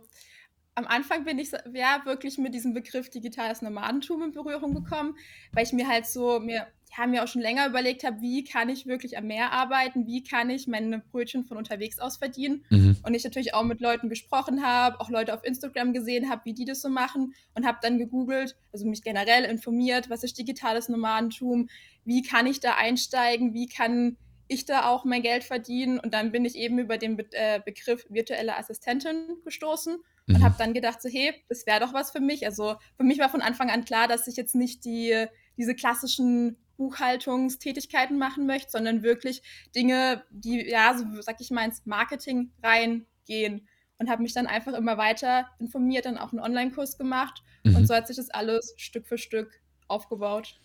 am 0.78 0.86
Anfang 0.86 1.26
bin 1.26 1.40
ich 1.40 1.52
ja 1.74 2.02
wirklich 2.06 2.38
mit 2.38 2.54
diesem 2.54 2.74
Begriff 2.74 3.10
digitales 3.10 3.64
Nomadentum 3.64 4.22
in 4.22 4.32
Berührung 4.32 4.76
gekommen, 4.76 5.16
weil 5.52 5.64
ich 5.64 5.74
mir 5.74 5.88
halt 5.88 6.06
so 6.06 6.40
mir 6.40 6.68
ja, 6.96 7.06
mir 7.06 7.24
auch 7.24 7.28
schon 7.28 7.42
länger 7.42 7.68
überlegt 7.68 8.04
habe, 8.04 8.22
wie 8.22 8.44
kann 8.44 8.70
ich 8.70 8.86
wirklich 8.86 9.18
am 9.18 9.28
Meer 9.28 9.52
arbeiten, 9.52 10.08
wie 10.08 10.24
kann 10.24 10.50
ich 10.50 10.68
meine 10.68 11.00
Brötchen 11.00 11.44
von 11.44 11.58
unterwegs 11.58 12.00
aus 12.00 12.18
verdienen. 12.18 12.64
Mhm. 12.70 12.98
Und 13.04 13.14
ich 13.14 13.24
natürlich 13.24 13.54
auch 13.54 13.64
mit 13.64 13.82
Leuten 13.82 14.08
gesprochen 14.08 14.66
habe, 14.66 15.00
auch 15.02 15.10
Leute 15.10 15.34
auf 15.34 15.44
Instagram 15.44 15.94
gesehen 15.94 16.30
habe, 16.30 16.44
wie 16.46 16.54
die 16.54 16.64
das 16.64 16.82
so 16.82 16.90
machen 16.90 17.34
und 17.56 17.66
habe 17.66 17.80
dann 17.82 17.98
gegoogelt, 17.98 18.56
also 18.72 18.86
mich 18.86 19.04
generell 19.04 19.44
informiert, 19.44 20.10
was 20.10 20.24
ist 20.24 20.38
digitales 20.38 20.90
Nomadentum, 20.90 21.70
wie 22.06 22.22
kann 22.22 22.48
ich 22.48 22.60
da 22.62 22.76
einsteigen, 22.76 23.54
wie 23.54 23.68
kann 23.68 24.16
ich 24.48 24.66
da 24.66 24.88
auch 24.88 25.04
mein 25.04 25.24
Geld 25.24 25.44
verdienen. 25.44 26.00
Und 26.00 26.14
dann 26.14 26.32
bin 26.32 26.46
ich 26.46 26.56
eben 26.56 26.80
über 26.80 26.98
den 26.98 27.18
Be 27.18 27.26
äh, 27.32 27.60
Begriff 27.60 28.06
virtuelle 28.10 28.56
Assistentin 28.56 29.38
gestoßen 29.44 29.98
und 30.28 30.40
mhm. 30.40 30.44
habe 30.44 30.56
dann 30.58 30.74
gedacht, 30.74 31.02
so, 31.02 31.10
hey, 31.10 31.34
das 31.48 31.66
wäre 31.66 31.80
doch 31.80 31.94
was 31.94 32.12
für 32.12 32.20
mich. 32.20 32.46
Also 32.46 32.76
für 32.98 33.04
mich 33.04 33.20
war 33.20 33.30
von 33.30 33.42
Anfang 33.42 33.70
an 33.70 33.86
klar, 33.86 34.08
dass 34.08 34.28
ich 34.28 34.36
jetzt 34.36 34.56
nicht 34.56 34.84
die, 34.84 35.26
diese 35.56 35.74
klassischen 35.74 36.58
Buchhaltungstätigkeiten 36.76 38.18
machen 38.18 38.46
möchte, 38.46 38.72
sondern 38.72 39.04
wirklich 39.04 39.42
Dinge, 39.76 40.24
die, 40.30 40.68
ja, 40.68 40.98
so 40.98 41.06
sag 41.22 41.40
ich 41.40 41.50
mal, 41.50 41.66
ins 41.66 41.86
Marketing 41.86 42.52
reingehen. 42.62 43.68
Und 44.00 44.12
habe 44.12 44.22
mich 44.22 44.34
dann 44.34 44.46
einfach 44.46 44.74
immer 44.74 45.00
weiter 45.00 45.48
informiert, 45.58 46.06
dann 46.06 46.20
auch 46.20 46.32
einen 46.32 46.40
Online-Kurs 46.40 47.00
gemacht. 47.00 47.42
Mhm. 47.64 47.78
Und 47.78 47.88
so 47.88 47.96
hat 47.96 48.06
sich 48.06 48.18
das 48.18 48.30
alles 48.30 48.76
Stück 48.78 49.08
für 49.08 49.18
Stück 49.18 49.50
aufgebaut. 49.88 50.60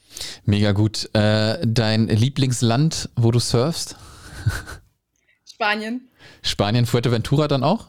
Mega 0.44 0.72
gut. 0.72 1.08
Äh, 1.14 1.66
dein 1.66 2.08
Lieblingsland, 2.08 3.08
wo 3.16 3.30
du 3.30 3.38
surfst? 3.38 3.96
Spanien. 5.50 6.10
Spanien, 6.42 6.84
Fuerteventura 6.84 7.48
dann 7.48 7.64
auch? 7.64 7.88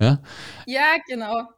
Ja, 0.00 0.20
ja 0.66 0.96
genau. 1.06 1.48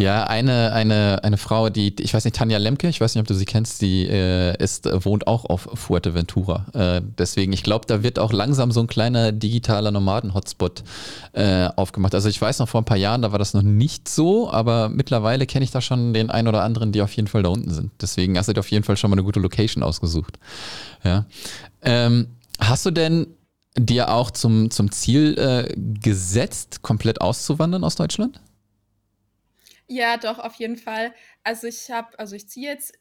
Ja, 0.00 0.24
eine, 0.28 0.72
eine, 0.74 1.24
eine 1.24 1.36
Frau, 1.38 1.70
die, 1.70 1.92
ich 1.98 2.14
weiß 2.14 2.24
nicht, 2.24 2.36
Tanja 2.36 2.56
Lemke, 2.58 2.88
ich 2.88 3.00
weiß 3.00 3.16
nicht, 3.16 3.20
ob 3.20 3.26
du 3.26 3.34
sie 3.34 3.46
kennst, 3.46 3.82
die 3.82 4.06
äh, 4.06 4.56
ist, 4.62 4.86
wohnt 5.04 5.26
auch 5.26 5.44
auf 5.44 5.68
Fuerteventura. 5.74 6.66
Äh, 6.72 7.02
deswegen, 7.18 7.52
ich 7.52 7.64
glaube, 7.64 7.86
da 7.86 8.04
wird 8.04 8.20
auch 8.20 8.32
langsam 8.32 8.70
so 8.70 8.78
ein 8.78 8.86
kleiner 8.86 9.32
digitaler 9.32 9.90
Nomaden-Hotspot 9.90 10.84
äh, 11.32 11.68
aufgemacht. 11.74 12.14
Also 12.14 12.28
ich 12.28 12.40
weiß 12.40 12.60
noch, 12.60 12.68
vor 12.68 12.80
ein 12.80 12.84
paar 12.84 12.96
Jahren, 12.96 13.22
da 13.22 13.32
war 13.32 13.40
das 13.40 13.54
noch 13.54 13.62
nicht 13.62 14.08
so, 14.08 14.48
aber 14.48 14.88
mittlerweile 14.88 15.46
kenne 15.46 15.64
ich 15.64 15.72
da 15.72 15.80
schon 15.80 16.12
den 16.14 16.30
einen 16.30 16.46
oder 16.46 16.62
anderen, 16.62 16.92
die 16.92 17.02
auf 17.02 17.12
jeden 17.14 17.26
Fall 17.26 17.42
da 17.42 17.48
unten 17.48 17.70
sind. 17.70 17.90
Deswegen 18.00 18.38
hast 18.38 18.48
du 18.48 18.52
dir 18.52 18.60
auf 18.60 18.70
jeden 18.70 18.84
Fall 18.84 18.96
schon 18.96 19.10
mal 19.10 19.16
eine 19.16 19.24
gute 19.24 19.40
Location 19.40 19.82
ausgesucht. 19.82 20.38
Ja. 21.02 21.26
Ähm, 21.82 22.28
hast 22.60 22.86
du 22.86 22.92
denn 22.92 23.26
dir 23.78 24.10
auch 24.10 24.30
zum, 24.30 24.70
zum 24.70 24.90
Ziel 24.90 25.38
äh, 25.38 25.74
gesetzt, 25.76 26.82
komplett 26.82 27.20
auszuwandern 27.20 27.84
aus 27.84 27.96
Deutschland? 27.96 28.40
Ja, 29.86 30.16
doch, 30.18 30.38
auf 30.38 30.54
jeden 30.54 30.76
Fall. 30.76 31.14
Also 31.42 31.66
ich 31.66 31.90
habe, 31.90 32.18
also 32.18 32.36
ich 32.36 32.48
ziehe 32.48 32.70
jetzt 32.70 32.92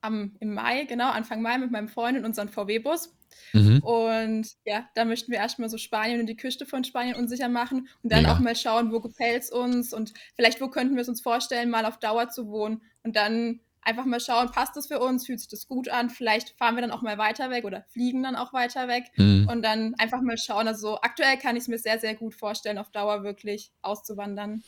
am, 0.00 0.36
im 0.40 0.54
Mai, 0.54 0.84
genau, 0.84 1.10
Anfang 1.10 1.42
Mai 1.42 1.58
mit 1.58 1.70
meinem 1.70 1.88
Freund 1.88 2.16
in 2.16 2.24
unseren 2.24 2.48
VW-Bus. 2.48 3.14
Mhm. 3.52 3.80
Und 3.80 4.48
ja, 4.64 4.88
da 4.94 5.04
möchten 5.04 5.30
wir 5.30 5.38
erstmal 5.38 5.68
so 5.68 5.78
Spanien 5.78 6.20
und 6.20 6.26
die 6.26 6.36
Küste 6.36 6.66
von 6.66 6.84
Spanien 6.84 7.16
unsicher 7.16 7.48
machen 7.48 7.88
und 8.02 8.12
dann 8.12 8.24
ja. 8.24 8.34
auch 8.34 8.40
mal 8.40 8.56
schauen, 8.56 8.92
wo 8.92 9.00
gefällt 9.00 9.44
es 9.44 9.50
uns 9.50 9.92
und 9.92 10.12
vielleicht 10.34 10.60
wo 10.60 10.68
könnten 10.68 10.94
wir 10.94 11.02
es 11.02 11.08
uns 11.08 11.20
vorstellen, 11.20 11.70
mal 11.70 11.84
auf 11.84 11.98
Dauer 11.98 12.28
zu 12.28 12.48
wohnen 12.48 12.82
und 13.02 13.16
dann 13.16 13.60
einfach 13.82 14.04
mal 14.04 14.20
schauen, 14.20 14.50
passt 14.50 14.76
das 14.76 14.86
für 14.86 14.98
uns, 14.98 15.26
fühlt 15.26 15.40
sich 15.40 15.48
das 15.48 15.66
gut 15.66 15.88
an, 15.88 16.10
vielleicht 16.10 16.50
fahren 16.58 16.74
wir 16.74 16.82
dann 16.82 16.90
auch 16.90 17.02
mal 17.02 17.18
weiter 17.18 17.50
weg 17.50 17.64
oder 17.64 17.84
fliegen 17.88 18.22
dann 18.22 18.36
auch 18.36 18.52
weiter 18.52 18.88
weg 18.88 19.04
mhm. 19.16 19.48
und 19.50 19.62
dann 19.62 19.94
einfach 19.98 20.20
mal 20.20 20.38
schauen. 20.38 20.68
Also 20.68 20.98
aktuell 21.00 21.36
kann 21.38 21.56
ich 21.56 21.62
es 21.62 21.68
mir 21.68 21.78
sehr, 21.78 21.98
sehr 21.98 22.14
gut 22.14 22.34
vorstellen, 22.34 22.78
auf 22.78 22.90
Dauer 22.90 23.22
wirklich 23.22 23.72
auszuwandern. 23.82 24.62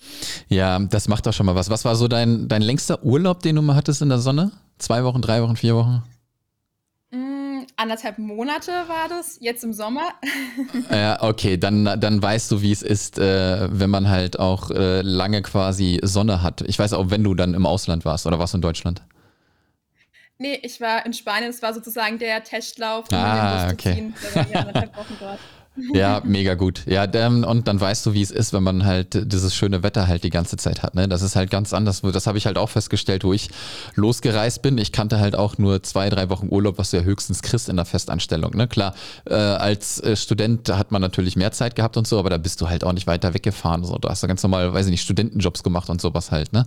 Ja, 0.49 0.79
das 0.79 1.09
macht 1.09 1.27
doch 1.27 1.33
schon 1.33 1.47
mal 1.47 1.55
was. 1.55 1.71
Was 1.71 1.85
war 1.85 1.97
so 1.97 2.09
dein, 2.09 2.49
dein 2.49 2.63
längster 2.63 3.05
Urlaub, 3.05 3.41
den 3.41 3.57
du 3.57 3.63
mal 3.63 3.77
hattest 3.77 4.03
in 4.03 4.09
der 4.09 4.19
Sonne? 4.19 4.53
Zwei 4.79 5.05
Wochen, 5.05 5.23
drei 5.23 5.43
Wochen, 5.43 5.57
vier 5.57 5.77
Wochen? 5.77 6.03
Anderthalb 7.83 8.19
Monate 8.19 8.71
war 8.87 9.09
das, 9.09 9.39
jetzt 9.41 9.65
im 9.65 9.73
Sommer. 9.73 10.13
Ja, 10.91 11.21
okay, 11.21 11.57
dann, 11.57 11.85
dann 11.85 12.23
weißt 12.23 12.51
du, 12.53 12.63
wie 12.63 12.71
es 12.71 12.83
ist, 12.83 13.19
äh, 13.19 13.69
wenn 13.71 13.91
man 13.91 14.09
halt 14.09 14.39
auch 14.39 14.71
äh, 14.71 15.01
lange 15.03 15.43
quasi 15.43 15.99
Sonne 16.03 16.43
hat. 16.43 16.61
Ich 16.63 16.79
weiß 16.79 16.93
auch, 16.93 17.11
wenn 17.11 17.25
du 17.25 17.35
dann 17.35 17.55
im 17.55 17.67
Ausland 17.67 18.05
warst 18.05 18.27
oder 18.27 18.39
warst 18.39 18.55
du 18.55 18.59
in 18.59 18.63
Deutschland? 18.63 19.03
Nee, 20.39 20.61
ich 20.63 20.81
war 20.81 21.05
in 21.05 21.13
Spanien. 21.13 21.51
Es 21.51 21.61
war 21.61 21.75
sozusagen 21.75 22.19
der 22.19 22.45
Testlauf, 22.45 23.07
um 23.11 23.19
ah, 23.19 23.67
den 23.67 23.75
okay. 23.75 23.91
zu 23.91 23.95
ziehen. 23.95 24.15
Da 24.23 24.35
war 24.35 24.49
ich 24.49 24.57
anderthalb 24.57 24.97
Wochen 24.97 25.17
dort. 25.19 25.39
Ja, 25.75 26.21
mega 26.23 26.53
gut. 26.53 26.83
Ja, 26.87 27.05
und 27.05 27.67
dann 27.67 27.81
weißt 27.81 28.05
du, 28.05 28.13
wie 28.13 28.21
es 28.21 28.31
ist, 28.31 28.53
wenn 28.53 28.63
man 28.63 28.85
halt 28.85 29.33
dieses 29.33 29.55
schöne 29.55 29.83
Wetter 29.83 30.07
halt 30.07 30.23
die 30.23 30.29
ganze 30.29 30.59
Zeit 30.59 30.83
hat. 30.83 30.95
Ne? 30.95 31.09
Das 31.09 31.23
ist 31.23 31.35
halt 31.35 31.51
ganz 31.51 31.73
anders. 31.73 32.03
Das 32.03 32.27
habe 32.27 32.37
ich 32.37 32.45
halt 32.45 32.59
auch 32.59 32.69
festgestellt, 32.69 33.25
wo 33.25 33.33
ich 33.33 33.49
losgereist 33.95 34.61
bin. 34.61 34.77
Ich 34.77 34.93
kannte 34.93 35.19
halt 35.19 35.35
auch 35.35 35.57
nur 35.57 35.83
zwei, 35.83 36.11
drei 36.11 36.29
Wochen 36.29 36.49
Urlaub, 36.51 36.77
was 36.77 36.91
du 36.91 36.99
ja 36.99 37.03
höchstens 37.05 37.41
kriegst 37.41 37.71
in 37.71 37.77
der 37.77 37.87
Festanstellung. 37.87 38.55
Ne? 38.55 38.69
Klar, 38.69 38.95
äh, 39.25 39.35
als 39.35 39.99
äh, 40.01 40.15
Student 40.15 40.69
hat 40.69 40.93
man 40.93 41.01
natürlich 41.01 41.37
mehr 41.37 41.53
Zeit 41.53 41.75
gehabt 41.75 41.97
und 41.97 42.07
so, 42.07 42.19
aber 42.19 42.29
da 42.29 42.37
bist 42.37 42.61
du 42.61 42.69
halt 42.69 42.85
auch 42.85 42.93
nicht 42.93 43.07
weiter 43.07 43.33
weggefahren. 43.33 43.83
So. 43.83 43.97
Du 43.97 44.11
hast 44.11 44.21
ja 44.21 44.29
ganz 44.29 44.43
normal, 44.43 44.75
weiß 44.75 44.87
ich 44.87 44.91
nicht, 44.91 45.03
Studentenjobs 45.03 45.63
gemacht 45.63 45.89
und 45.89 46.03
sowas 46.03 46.31
halt. 46.31 46.53
Ne? 46.53 46.67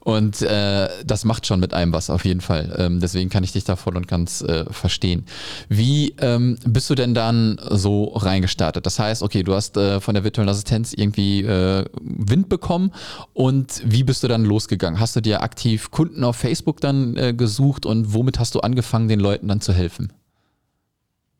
Und 0.00 0.40
äh, 0.40 0.88
das 1.04 1.26
macht 1.26 1.46
schon 1.46 1.60
mit 1.60 1.74
einem 1.74 1.92
was 1.92 2.08
auf 2.08 2.24
jeden 2.24 2.40
Fall. 2.40 2.74
Ähm, 2.78 3.00
deswegen 3.00 3.28
kann 3.28 3.44
ich 3.44 3.52
dich 3.52 3.64
da 3.64 3.76
voll 3.76 3.98
und 3.98 4.08
ganz 4.08 4.40
äh, 4.40 4.64
verstehen. 4.70 5.26
Wie 5.68 6.14
ähm, 6.20 6.56
bist 6.64 6.88
du 6.88 6.94
denn 6.94 7.12
dann 7.12 7.60
so 7.70 8.04
reingegangen? 8.14 8.45
Gestartet. 8.46 8.86
Das 8.86 8.98
heißt, 8.98 9.22
okay, 9.22 9.42
du 9.42 9.54
hast 9.54 9.76
äh, 9.76 10.00
von 10.00 10.14
der 10.14 10.24
virtuellen 10.24 10.48
Assistenz 10.48 10.92
irgendwie 10.92 11.42
äh, 11.42 11.84
Wind 12.00 12.48
bekommen 12.48 12.92
und 13.34 13.82
wie 13.84 14.04
bist 14.04 14.22
du 14.22 14.28
dann 14.28 14.44
losgegangen? 14.44 14.98
Hast 15.00 15.16
du 15.16 15.20
dir 15.20 15.42
aktiv 15.42 15.90
Kunden 15.90 16.24
auf 16.24 16.36
Facebook 16.36 16.80
dann 16.80 17.16
äh, 17.16 17.34
gesucht 17.34 17.86
und 17.86 18.14
womit 18.14 18.38
hast 18.38 18.54
du 18.54 18.60
angefangen, 18.60 19.08
den 19.08 19.20
Leuten 19.20 19.48
dann 19.48 19.60
zu 19.60 19.72
helfen? 19.72 20.12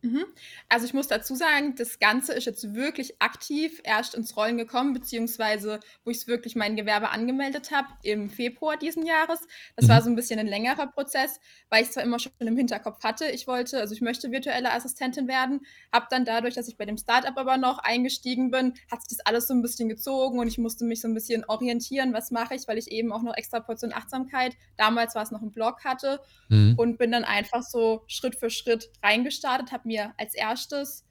Mhm. 0.02 0.24
Also 0.68 0.84
ich 0.84 0.94
muss 0.94 1.06
dazu 1.06 1.36
sagen, 1.36 1.76
das 1.76 2.00
Ganze 2.00 2.32
ist 2.32 2.44
jetzt 2.44 2.74
wirklich 2.74 3.22
aktiv 3.22 3.80
erst 3.84 4.16
ins 4.16 4.36
Rollen 4.36 4.56
gekommen, 4.58 4.94
beziehungsweise 4.94 5.78
wo 6.04 6.10
ich 6.10 6.18
es 6.18 6.26
wirklich 6.26 6.56
mein 6.56 6.74
Gewerbe 6.74 7.10
angemeldet 7.10 7.70
habe 7.70 7.86
im 8.02 8.30
Februar 8.30 8.76
diesen 8.76 9.06
Jahres. 9.06 9.46
Das 9.76 9.86
mhm. 9.86 9.90
war 9.90 10.02
so 10.02 10.10
ein 10.10 10.16
bisschen 10.16 10.40
ein 10.40 10.48
längerer 10.48 10.88
Prozess, 10.88 11.38
weil 11.70 11.84
ich 11.84 11.92
zwar 11.92 12.02
immer 12.02 12.18
schon 12.18 12.32
im 12.40 12.56
Hinterkopf 12.56 13.04
hatte, 13.04 13.26
ich 13.26 13.46
wollte, 13.46 13.78
also 13.78 13.94
ich 13.94 14.00
möchte 14.00 14.32
virtuelle 14.32 14.72
Assistentin 14.72 15.28
werden, 15.28 15.64
habe 15.92 16.06
dann 16.10 16.24
dadurch, 16.24 16.54
dass 16.54 16.66
ich 16.66 16.76
bei 16.76 16.84
dem 16.84 16.98
Startup 16.98 17.36
aber 17.36 17.58
noch 17.58 17.78
eingestiegen 17.78 18.50
bin, 18.50 18.74
hat 18.90 19.02
sich 19.02 19.18
das 19.18 19.26
alles 19.26 19.46
so 19.46 19.54
ein 19.54 19.62
bisschen 19.62 19.88
gezogen 19.88 20.40
und 20.40 20.48
ich 20.48 20.58
musste 20.58 20.84
mich 20.84 21.00
so 21.00 21.06
ein 21.06 21.14
bisschen 21.14 21.44
orientieren, 21.44 22.12
was 22.12 22.32
mache 22.32 22.56
ich, 22.56 22.66
weil 22.66 22.78
ich 22.78 22.90
eben 22.90 23.12
auch 23.12 23.22
noch 23.22 23.36
extra 23.36 23.60
Portion 23.60 23.92
Achtsamkeit, 23.92 24.56
damals 24.76 25.14
war 25.14 25.22
es 25.22 25.30
noch 25.30 25.42
ein 25.42 25.52
Blog 25.52 25.84
hatte 25.84 26.20
mhm. 26.48 26.74
und 26.76 26.98
bin 26.98 27.12
dann 27.12 27.24
einfach 27.24 27.62
so 27.62 28.02
Schritt 28.08 28.34
für 28.34 28.50
Schritt 28.50 28.90
reingestartet, 29.00 29.70
habe 29.70 29.86
mir 29.86 30.12
als 30.18 30.34
erstes 30.34 30.55
erstes 30.56 31.04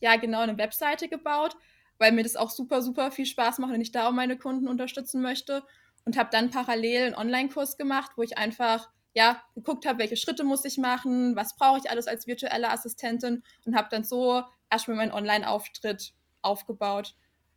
ja 0.00 0.16
genau 0.16 0.40
eine 0.40 0.58
Webseite 0.58 1.08
gebaut, 1.08 1.56
weil 1.98 2.12
mir 2.12 2.22
das 2.22 2.36
auch 2.36 2.50
super, 2.50 2.82
super 2.82 3.10
viel 3.10 3.26
Spaß 3.26 3.58
macht 3.58 3.72
und 3.72 3.80
ich 3.80 3.92
da 3.92 4.08
auch 4.08 4.12
meine 4.12 4.38
Kunden 4.38 4.68
unterstützen 4.68 5.22
möchte. 5.22 5.62
Und 6.04 6.18
habe 6.18 6.30
dann 6.32 6.50
parallel 6.50 7.06
einen 7.06 7.14
Online-Kurs 7.14 7.76
gemacht, 7.76 8.12
wo 8.16 8.22
ich 8.22 8.36
einfach 8.36 8.88
ja, 9.14 9.40
geguckt 9.54 9.86
habe, 9.86 10.00
welche 10.00 10.16
Schritte 10.16 10.42
muss 10.42 10.64
ich 10.64 10.78
machen, 10.78 11.36
was 11.36 11.54
brauche 11.54 11.78
ich 11.78 11.90
alles 11.90 12.08
als 12.08 12.26
virtuelle 12.26 12.70
Assistentin 12.70 13.44
und 13.64 13.76
habe 13.76 13.88
dann 13.90 14.02
so 14.02 14.42
erstmal 14.70 14.96
meinen 14.96 15.12
Online-Auftritt 15.12 16.12
aufgebaut. 16.40 17.14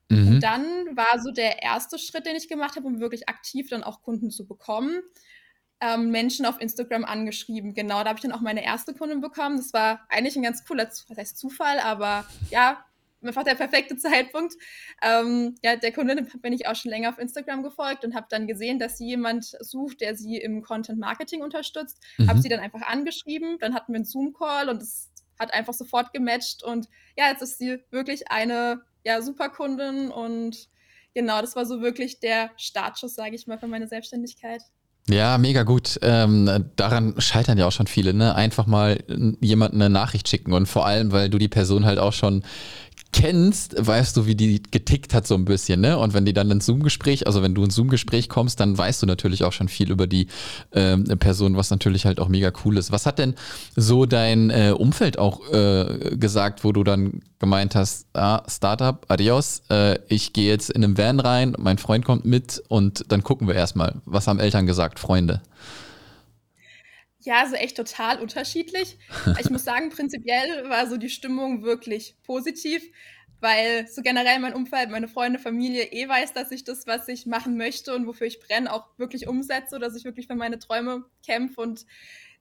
Mhm. 0.10 0.28
Und 0.28 0.40
dann 0.42 0.64
war 0.96 1.20
so 1.20 1.32
der 1.32 1.64
erste 1.64 1.98
Schritt, 1.98 2.28
den 2.28 2.36
ich 2.36 2.50
gemacht 2.50 2.76
habe, 2.76 2.86
um 2.86 3.00
wirklich 3.00 3.30
aktiv 3.30 3.70
dann 3.70 3.84
auch 3.84 4.02
Kunden 4.04 4.30
zu 4.30 4.46
bekommen, 4.46 5.02
ähm, 5.86 6.10
Menschen 6.10 6.46
auf 6.46 6.60
Instagram 6.60 7.06
angeschrieben. 7.06 7.74
Genau, 7.74 8.02
da 8.02 8.10
habe 8.10 8.18
ich 8.18 8.24
dann 8.24 8.32
auch 8.32 8.42
meine 8.42 8.64
erste 8.64 8.94
Kundin 8.94 9.22
bekommen. 9.22 9.58
Das 9.58 9.74
war 9.74 10.02
eigentlich 10.10 10.36
ein 10.36 10.44
ganz 10.44 10.66
cooler, 10.66 10.88
was 10.88 11.18
heißt 11.18 11.38
Zufall, 11.38 11.80
aber 11.80 12.26
ja, 12.50 12.84
einfach 13.22 13.44
der 13.44 13.56
perfekte 13.56 13.96
Zeitpunkt. 13.98 14.56
Ähm, 15.02 15.56
ja, 15.64 15.76
der 15.76 15.92
Kundin 15.92 16.28
bin 16.42 16.54
ich 16.54 16.68
auch 16.68 16.76
schon 16.76 16.92
länger 16.92 17.10
auf 17.10 17.20
Instagram 17.20 17.62
gefolgt 17.62 18.04
und 18.04 18.16
habe 18.16 18.28
dann 18.30 18.48
gesehen, 18.48 18.80
dass 18.80 18.98
sie 18.98 19.06
jemand 19.06 19.46
sucht, 19.60 20.02
der 20.02 20.16
sie 20.16 20.38
im 20.38 20.64
Content 20.64 21.00
Marketing 21.00 21.42
unterstützt. 21.42 22.02
Mhm. 22.18 22.30
Habe 22.30 22.42
sie 22.42 22.50
dann 22.50 22.60
einfach 22.60 22.82
angeschrieben, 22.82 23.58
dann 23.60 23.76
hatten 23.76 23.94
wir 23.94 23.98
einen 23.98 24.06
Zoom-Call 24.06 24.70
und 24.70 24.82
es 24.82 25.12
hat 25.38 25.54
einfach 25.54 25.74
sofort 25.74 26.14
gematcht 26.14 26.64
und 26.64 26.88
ja, 27.18 27.30
jetzt 27.30 27.42
ist 27.42 27.58
sie 27.58 27.84
wirklich 27.92 28.32
eine 28.32 28.82
ja, 29.04 29.22
super 29.22 29.50
Kundin 29.50 30.10
und 30.10 30.70
genau, 31.14 31.42
das 31.42 31.58
war 31.58 31.66
so 31.66 31.82
wirklich 31.82 32.22
der 32.22 32.52
Startschuss, 32.56 33.16
sage 33.16 33.36
ich 33.36 33.46
mal, 33.46 33.60
für 33.60 33.68
meine 33.68 33.88
Selbstständigkeit. 33.88 34.62
Ja, 35.08 35.38
mega 35.38 35.62
gut. 35.64 36.00
Ähm, 36.02 36.66
daran 36.76 37.14
scheitern 37.20 37.60
ja 37.60 37.68
auch 37.68 37.72
schon 37.72 37.86
viele, 37.86 38.14
ne? 38.14 38.34
Einfach 38.34 38.66
mal 38.66 39.04
jemanden 39.40 39.82
eine 39.82 39.92
Nachricht 39.92 40.28
schicken 40.28 40.52
und 40.52 40.66
vor 40.66 40.88
allem, 40.88 41.12
weil 41.12 41.30
du 41.30 41.38
die 41.38 41.48
Person 41.48 41.86
halt 41.86 42.00
auch 42.00 42.14
schon 42.14 42.44
kennst, 43.16 43.76
weißt 43.80 44.18
du, 44.18 44.26
wie 44.26 44.36
die 44.36 44.62
getickt 44.62 45.14
hat 45.14 45.26
so 45.26 45.36
ein 45.36 45.46
bisschen, 45.46 45.80
ne? 45.80 45.98
Und 45.98 46.14
wenn 46.14 46.26
die 46.26 46.34
dann 46.34 46.52
ins 46.52 46.66
Zoom-Gespräch, 46.66 47.26
also 47.28 47.42
wenn 47.42 47.56
du 47.56 47.64
ins 47.64 47.74
Zoom-Gespräch 47.76 48.28
kommst, 48.28 48.60
dann 48.60 48.78
weißt 48.78 49.02
du 49.02 49.06
natürlich 49.06 49.46
auch 49.46 49.54
schon 49.54 49.70
viel 49.70 49.90
über 49.90 50.06
die 50.06 50.28
ähm, 50.74 51.06
Person, 51.18 51.56
was 51.56 51.70
natürlich 51.70 52.06
halt 52.06 52.20
auch 52.20 52.28
mega 52.28 52.52
cool 52.66 52.78
ist. 52.78 52.92
Was 52.92 53.06
hat 53.06 53.18
denn 53.18 53.36
so 53.78 54.06
dein 54.06 54.50
äh, 54.50 54.74
Umfeld 54.78 55.18
auch 55.18 55.50
äh, 55.50 56.18
gesagt, 56.18 56.66
wo 56.66 56.74
du 56.74 56.84
dann 56.84 57.22
gemeint 57.40 57.74
hast, 57.74 58.08
ah, 58.14 58.44
Startup, 58.50 59.06
adios, 59.08 59.62
äh, 59.70 59.98
ich 60.10 60.34
gehe 60.34 60.50
jetzt 60.50 60.70
in 60.70 60.84
einem 60.84 60.98
Van 60.98 61.22
rein, 61.22 61.56
mein 61.58 61.78
Freund 61.78 62.04
kommt 62.04 62.26
mit 62.26 62.62
und 62.68 63.06
dann 63.14 63.24
gucken 63.24 63.48
wir 63.48 63.56
erstmal. 63.56 63.96
Was 64.04 64.28
haben 64.28 64.40
Eltern 64.40 64.66
gesagt, 64.66 65.00
Freunde? 65.00 65.42
Ja, 67.26 67.40
also 67.42 67.56
echt 67.56 67.76
total 67.78 68.20
unterschiedlich. 68.22 68.98
Ich 69.40 69.50
muss 69.50 69.64
sagen, 69.64 69.90
prinzipiell 69.90 70.70
war 70.70 70.88
so 70.88 70.98
die 70.98 71.10
Stimmung 71.10 71.64
wirklich 71.64 72.16
positiv, 72.24 72.84
weil 73.40 73.88
so 73.88 74.02
generell 74.04 74.40
mein 74.40 74.54
Umfeld, 74.54 74.92
meine 74.92 75.08
Freunde, 75.08 75.40
Familie 75.40 75.86
eh 75.92 76.08
weiß, 76.08 76.34
dass 76.34 76.52
ich 76.52 76.64
das, 76.64 76.86
was 76.86 77.08
ich 77.08 77.26
machen 77.26 77.58
möchte 77.58 77.96
und 77.96 78.06
wofür 78.08 78.28
ich 78.28 78.40
brenne, 78.40 78.72
auch 78.72 78.88
wirklich 78.98 79.28
umsetze, 79.28 79.80
dass 79.80 79.96
ich 79.96 80.06
wirklich 80.06 80.28
für 80.28 80.36
meine 80.36 80.60
Träume 80.60 81.06
kämpfe 81.26 81.62
und 81.62 81.86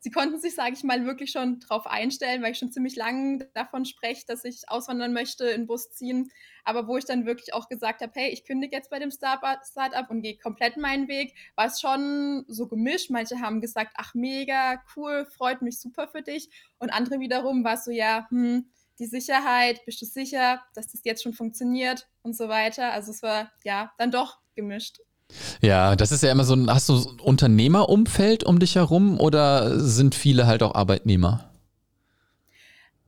sie 0.05 0.11
konnten 0.11 0.39
sich, 0.39 0.55
sage 0.55 0.75
ich 0.75 0.85
mal, 0.85 1.07
wirklich 1.07 1.31
schon 1.31 1.61
darauf 1.61 1.87
einstellen, 1.87 2.43
weil 2.43 2.53
ich 2.53 2.59
schon 2.59 2.71
ziemlich 2.71 2.95
lange 2.95 3.39
davon 3.55 3.87
spreche, 3.87 4.27
dass 4.27 4.45
ich 4.45 4.69
auswandern 4.69 5.15
möchte, 5.15 5.47
in 5.47 5.67
Bus 5.67 5.93
ziehen. 5.93 6.31
Aber 6.63 6.87
wo 6.87 6.99
ich 6.99 7.07
dann 7.07 7.25
wirklich 7.25 7.55
auch 7.55 7.71
gesagt 7.71 8.03
habe, 8.03 8.13
hey, 8.15 8.29
ich 8.31 8.45
kündige 8.45 8.77
jetzt 8.77 8.91
bei 8.91 8.99
dem 8.99 9.11
Startup 9.11 10.11
und 10.11 10.21
gehe 10.21 10.37
komplett 10.37 10.77
meinen 10.77 11.09
Weg, 11.09 11.35
war 11.57 11.69
es 11.69 11.81
schon 11.81 12.45
so 12.49 12.69
gemischt. 12.69 13.09
Manche 13.09 13.41
haben 13.41 13.63
gesagt, 13.63 13.95
ach 13.97 14.13
mega, 14.13 14.79
cool, 14.95 15.25
freut 15.25 15.63
mich 15.63 15.81
super 15.81 16.07
für 16.07 16.21
dich. 16.21 16.51
Und 16.79 16.91
andere 16.91 17.19
wiederum 17.21 17.65
war 17.65 17.75
es 17.75 17.87
so, 17.87 17.91
ja, 17.91 18.27
hm, 18.29 18.69
die 18.99 19.07
Sicherheit, 19.07 19.87
bist 19.87 20.03
du 20.03 20.07
sicher, 20.07 20.63
dass 20.75 20.89
das 20.89 21.01
jetzt 21.05 21.23
schon 21.23 21.33
funktioniert 21.33 22.11
und 22.21 22.37
so 22.37 22.51
weiter. 22.51 22.93
Also 22.93 23.11
es 23.11 23.23
war 23.23 23.51
ja 23.65 23.91
dann 23.97 24.11
doch 24.11 24.43
gemischt. 24.55 24.99
Ja, 25.61 25.97
das 25.97 26.13
ist 26.13 26.23
ja 26.23 26.31
immer 26.31 26.45
so 26.45 26.55
ein, 26.55 26.71
hast 26.71 26.89
du 26.89 26.97
so 26.97 27.11
ein 27.11 27.21
Unternehmerumfeld 27.21 28.45
um 28.45 28.59
dich 28.59 28.77
herum 28.77 29.19
oder 29.19 29.79
sind 29.81 30.15
viele 30.15 30.47
halt 30.47 30.63
auch 30.63 30.75
Arbeitnehmer? 30.75 31.51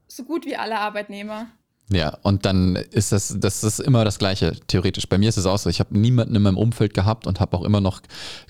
So 0.08 0.24
gut 0.24 0.46
wie 0.46 0.56
alle 0.56 0.78
Arbeitnehmer. 0.78 1.48
Ja, 1.88 2.18
und 2.22 2.44
dann 2.44 2.74
ist 2.74 3.12
das, 3.12 3.36
das 3.38 3.62
ist 3.62 3.78
immer 3.78 4.04
das 4.04 4.18
Gleiche, 4.18 4.56
theoretisch. 4.66 5.08
Bei 5.08 5.18
mir 5.18 5.28
ist 5.28 5.36
es 5.36 5.46
auch 5.46 5.56
so. 5.56 5.70
Ich 5.70 5.78
habe 5.78 5.96
niemanden 5.96 6.34
in 6.34 6.42
meinem 6.42 6.56
Umfeld 6.56 6.94
gehabt 6.94 7.28
und 7.28 7.38
habe 7.38 7.56
auch 7.56 7.62
immer 7.62 7.80
noch 7.80 8.02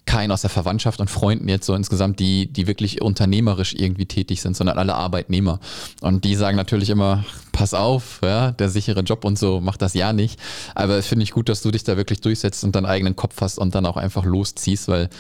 keinen 0.07 0.31
aus 0.31 0.41
der 0.41 0.49
Verwandtschaft 0.49 1.01
und 1.01 1.11
Freunden 1.11 1.47
jetzt 1.47 1.67
so 1.67 1.75
insgesamt, 1.75 2.19
die, 2.19 2.51
die 2.51 2.67
wirklich 2.67 3.03
unternehmerisch 3.03 3.75
irgendwie 3.75 4.07
tätig 4.07 4.41
sind, 4.41 4.57
sondern 4.57 4.79
alle 4.79 4.95
Arbeitnehmer. 4.95 5.61
Und 6.01 6.25
die 6.25 6.35
sagen 6.35 6.57
natürlich 6.57 6.89
immer, 6.89 7.27
pass 7.53 7.75
auf, 7.75 8.21
ja, 8.23 8.53
der 8.53 8.71
sichere 8.71 9.01
Job 9.01 9.23
und 9.27 9.39
so, 9.39 9.61
mach 9.61 9.77
das 9.77 9.93
ja 9.93 10.15
nicht. 10.15 10.41
Aber 10.75 11.03
finde 11.03 11.25
ich 11.25 11.33
gut, 11.33 11.51
dass 11.51 11.61
du 11.61 11.71
dich 11.71 11.85
da 11.85 11.99
wirklich 11.99 12.23
durchsetzt 12.23 12.65
und 12.65 12.75
deinen 12.75 12.87
eigenen 12.87 13.17
Kopf 13.17 13.39
hast 13.43 13.59
und 13.59 13.75
dann 13.75 13.85
auch 13.85 13.99
einfach 13.99 14.25
losziehst, 14.25 14.89
weil 14.89 15.11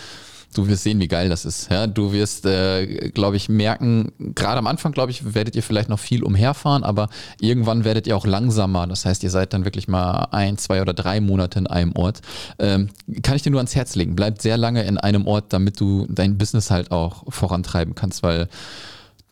Du 0.54 0.68
wirst 0.68 0.84
sehen, 0.84 1.00
wie 1.00 1.08
geil 1.08 1.28
das 1.28 1.44
ist. 1.44 1.70
Ja, 1.70 1.86
du 1.86 2.12
wirst, 2.12 2.46
äh, 2.46 3.10
glaube 3.10 3.36
ich, 3.36 3.48
merken, 3.48 4.12
gerade 4.18 4.58
am 4.58 4.66
Anfang, 4.66 4.92
glaube 4.92 5.10
ich, 5.10 5.34
werdet 5.34 5.54
ihr 5.54 5.62
vielleicht 5.62 5.88
noch 5.88 5.98
viel 5.98 6.22
umherfahren, 6.22 6.82
aber 6.82 7.08
irgendwann 7.40 7.84
werdet 7.84 8.06
ihr 8.06 8.16
auch 8.16 8.26
langsamer. 8.26 8.86
Das 8.86 9.04
heißt, 9.04 9.22
ihr 9.22 9.30
seid 9.30 9.52
dann 9.52 9.64
wirklich 9.64 9.86
mal 9.86 10.28
ein, 10.30 10.56
zwei 10.56 10.80
oder 10.80 10.94
drei 10.94 11.20
Monate 11.20 11.58
in 11.58 11.66
einem 11.66 11.92
Ort. 11.94 12.20
Ähm, 12.58 12.88
kann 13.22 13.36
ich 13.36 13.42
dir 13.42 13.50
nur 13.50 13.60
ans 13.60 13.74
Herz 13.74 13.94
legen. 13.96 14.16
Bleibt 14.16 14.40
sehr 14.40 14.56
lange 14.56 14.84
in 14.84 14.96
einem 14.96 15.26
Ort, 15.26 15.52
damit 15.52 15.78
du 15.80 16.06
dein 16.08 16.38
Business 16.38 16.70
halt 16.70 16.90
auch 16.90 17.24
vorantreiben 17.28 17.94
kannst, 17.94 18.22
weil 18.22 18.48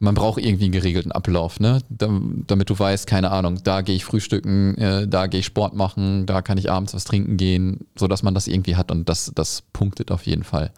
man 0.05 0.15
braucht 0.15 0.41
irgendwie 0.41 0.65
einen 0.65 0.73
geregelten 0.73 1.11
Ablauf, 1.11 1.59
ne? 1.59 1.81
damit 1.89 2.71
du 2.71 2.79
weißt, 2.79 3.07
keine 3.07 3.31
Ahnung, 3.31 3.61
da 3.65 3.81
gehe 3.81 3.97
ich 3.97 4.05
frühstücken, 4.05 4.77
äh, 4.77 5.09
da 5.09 5.27
gehe 5.27 5.41
ich 5.41 5.47
Sport 5.47 5.75
machen, 5.75 6.27
da 6.27 6.43
kann 6.43 6.59
ich 6.59 6.71
abends 6.71 6.95
was 6.95 7.05
trinken 7.05 7.37
gehen, 7.37 7.87
sodass 7.97 8.23
man 8.23 8.35
das 8.35 8.47
irgendwie 8.47 8.77
hat 8.77 8.93
und 8.93 9.09
das, 9.09 9.33
das 9.35 9.63
punktet 9.73 10.13
auf 10.13 10.27
jeden 10.27 10.45
Fall. 10.45 10.73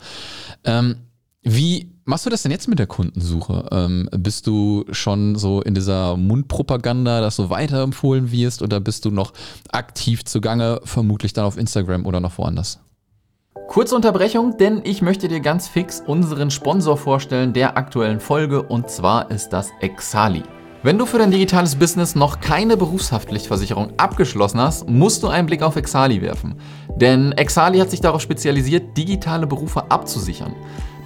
Ähm, 0.65 0.97
wie 1.43 1.93
machst 2.05 2.25
du 2.27 2.31
das 2.31 2.43
denn 2.43 2.53
jetzt 2.53 2.69
mit 2.69 2.79
der 2.79 2.87
Kundensuche? 2.87 3.69
Ähm, 3.71 4.09
bist 4.17 4.47
du 4.47 4.85
schon 4.91 5.37
so 5.37 5.61
in 5.61 5.75
dieser 5.75 6.17
Mundpropaganda, 6.17 7.21
dass 7.21 7.37
du 7.37 7.51
weiterempfohlen 7.51 8.33
wirst 8.33 8.63
oder 8.63 8.81
bist 8.81 9.05
du 9.05 9.11
noch 9.11 9.33
aktiv 9.71 10.25
zugange, 10.25 10.81
vermutlich 10.85 11.33
dann 11.33 11.45
auf 11.45 11.57
Instagram 11.57 12.07
oder 12.07 12.21
noch 12.21 12.39
woanders? 12.39 12.81
Kurze 13.69 13.97
Unterbrechung, 13.97 14.57
denn 14.57 14.81
ich 14.85 15.03
möchte 15.03 15.29
dir 15.29 15.41
ganz 15.41 15.69
fix 15.69 16.03
unseren 16.07 16.51
Sponsor 16.51 16.97
vorstellen 16.97 17.53
der 17.53 17.77
aktuellen 17.77 18.21
Folge 18.21 18.63
und 18.63 18.89
zwar 18.89 19.31
ist 19.31 19.51
das 19.51 19.71
Exali. 19.81 20.45
Wenn 20.83 20.99
du 20.99 21.05
für 21.05 21.19
dein 21.19 21.33
digitales 21.33 21.75
Business 21.75 22.15
noch 22.15 22.41
keine 22.41 22.77
Berufshaftpflichtversicherung 22.77 23.93
abgeschlossen 23.97 24.61
hast, 24.61 24.89
musst 24.89 25.23
du 25.23 25.29
einen 25.29 25.47
Blick 25.47 25.63
auf 25.63 25.77
Exali 25.77 26.23
werfen. 26.23 26.55
Denn 26.95 27.33
Exali 27.33 27.79
hat 27.79 27.91
sich 27.91 28.01
darauf 28.01 28.23
spezialisiert, 28.23 28.97
digitale 28.97 29.47
Berufe 29.47 29.91
abzusichern. 29.91 30.55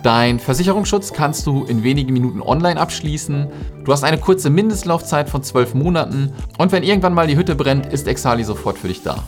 Dein 0.02 0.38
Versicherungsschutz 0.38 1.12
kannst 1.12 1.46
du 1.46 1.64
in 1.64 1.82
wenigen 1.82 2.12
Minuten 2.12 2.42
online 2.42 2.78
abschließen. 2.78 3.48
Du 3.84 3.92
hast 3.92 4.04
eine 4.04 4.18
kurze 4.18 4.50
Mindestlaufzeit 4.50 5.28
von 5.28 5.42
12 5.42 5.74
Monaten. 5.74 6.32
Und 6.58 6.72
wenn 6.72 6.82
irgendwann 6.82 7.14
mal 7.14 7.26
die 7.26 7.36
Hütte 7.36 7.54
brennt, 7.54 7.86
ist 7.86 8.06
Exali 8.06 8.44
sofort 8.44 8.78
für 8.78 8.88
dich 8.88 9.02
da. 9.02 9.24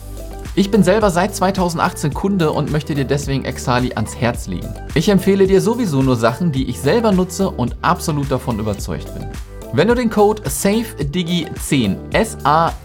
Ich 0.55 0.69
bin 0.69 0.83
selber 0.83 1.09
seit 1.09 1.33
2018 1.33 2.13
Kunde 2.13 2.51
und 2.51 2.71
möchte 2.71 2.93
dir 2.93 3.05
deswegen 3.05 3.43
Exali 3.43 3.93
ans 3.95 4.15
Herz 4.15 4.45
legen. 4.45 4.71
Ich 4.93 5.09
empfehle 5.09 5.47
dir 5.47 5.61
sowieso 5.61 6.03
nur 6.03 6.15
Sachen, 6.15 6.51
die 6.51 6.69
ich 6.69 6.79
selber 6.79 7.11
nutze 7.11 7.49
und 7.49 7.75
absolut 7.81 8.29
davon 8.29 8.59
überzeugt 8.59 9.11
bin. 9.15 9.25
Wenn 9.73 9.87
du 9.87 9.95
den 9.95 10.11
Code 10.11 10.43
SAFEDIGI10 10.43 12.13
S-A-F-E-D-I-G-I 12.13 12.75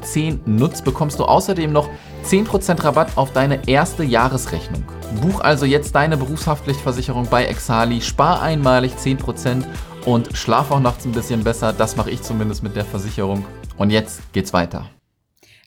10 0.00 0.40
nutzt, 0.44 0.84
bekommst 0.84 1.20
du 1.20 1.24
außerdem 1.24 1.72
noch 1.72 1.88
10% 2.24 2.82
Rabatt 2.82 3.16
auf 3.16 3.32
deine 3.32 3.68
erste 3.68 4.02
Jahresrechnung. 4.02 4.82
Buch 5.22 5.38
also 5.40 5.66
jetzt 5.66 5.94
deine 5.94 6.16
Berufshaftpflichtversicherung 6.16 7.28
bei 7.30 7.44
Exali, 7.44 8.00
spar 8.00 8.42
einmalig 8.42 8.94
10% 8.94 9.62
und 10.04 10.36
schlaf 10.36 10.72
auch 10.72 10.80
nachts 10.80 11.04
ein 11.04 11.12
bisschen 11.12 11.44
besser. 11.44 11.72
Das 11.72 11.94
mache 11.94 12.10
ich 12.10 12.22
zumindest 12.22 12.64
mit 12.64 12.74
der 12.74 12.84
Versicherung. 12.84 13.44
Und 13.76 13.90
jetzt 13.90 14.32
geht's 14.32 14.52
weiter. 14.52 14.86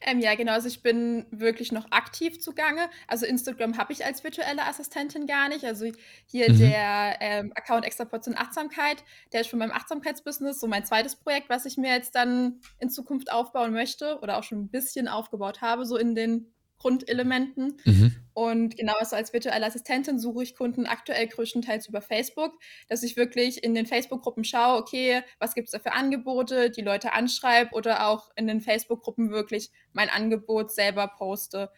Ähm, 0.02 0.20
ja, 0.20 0.34
genau. 0.36 0.54
Also 0.54 0.68
ich 0.68 0.82
bin 0.82 1.26
wirklich 1.30 1.72
noch 1.72 1.92
aktiv 1.92 2.40
zugange. 2.40 2.90
Also 3.08 3.26
Instagram 3.26 3.78
habe 3.78 3.94
ich 3.94 4.04
als 4.04 4.24
virtuelle 4.24 4.66
Assistentin 4.66 5.28
gar 5.28 5.48
nicht. 5.50 5.64
Also 5.64 5.92
hier 6.26 6.52
mhm. 6.52 6.58
der 6.58 7.18
ähm, 7.20 7.54
Account 7.56 7.86
Extra 7.86 8.06
Portion 8.06 8.36
Achtsamkeit, 8.36 9.04
der 9.32 9.42
ist 9.42 9.48
schon 9.48 9.60
beim 9.60 9.72
Achtsamkeitsbusiness, 9.72 10.60
so 10.60 10.68
mein 10.68 10.86
zweites 10.86 11.16
Projekt, 11.16 11.50
was 11.50 11.66
ich 11.66 11.78
mir 11.78 11.92
jetzt 11.92 12.16
dann 12.16 12.62
in 12.80 12.90
Zukunft 12.90 13.32
aufbauen 13.32 13.74
möchte 13.74 14.20
oder 14.22 14.38
auch 14.38 14.44
schon 14.44 14.60
ein 14.60 14.70
bisschen 14.70 15.08
aufgebaut 15.08 15.62
habe, 15.62 15.86
so 15.86 15.98
in 15.98 16.16
den 16.16 16.52
Grundelementen. 16.82 17.78
Mhm. 17.86 18.16
Und 18.34 18.76
genau 18.76 18.94
also 18.98 19.16
als 19.16 19.34
virtuelle 19.34 19.68
Assistentin 19.68 20.18
suche 20.18 20.42
ich 20.42 20.56
Kunden 20.56 20.88
aktuell 20.88 21.28
größtenteils 21.28 21.88
über 21.88 22.02
Facebook, 22.02 22.54
dass 22.90 23.04
ich 23.04 23.18
wirklich 23.18 23.64
in 23.64 23.76
den 23.76 23.86
Facebook-Gruppen 23.86 24.44
schaue, 24.44 24.80
okay, 24.80 25.22
was 25.38 25.54
gibt 25.54 25.68
es 25.68 25.74
da 25.74 25.80
für 25.80 25.94
Angebote, 25.94 26.72
die 26.72 26.82
Leute 26.82 27.14
anschreibe 27.14 27.76
oder 27.76 28.08
auch 28.08 28.32
in 28.36 28.48
den 28.48 28.62
Facebook-Gruppen 28.62 29.30
wirklich 29.30 29.70
mein 29.94 30.10
Angebot 30.10 30.72
selber 30.72 31.08
poste. 31.08 31.70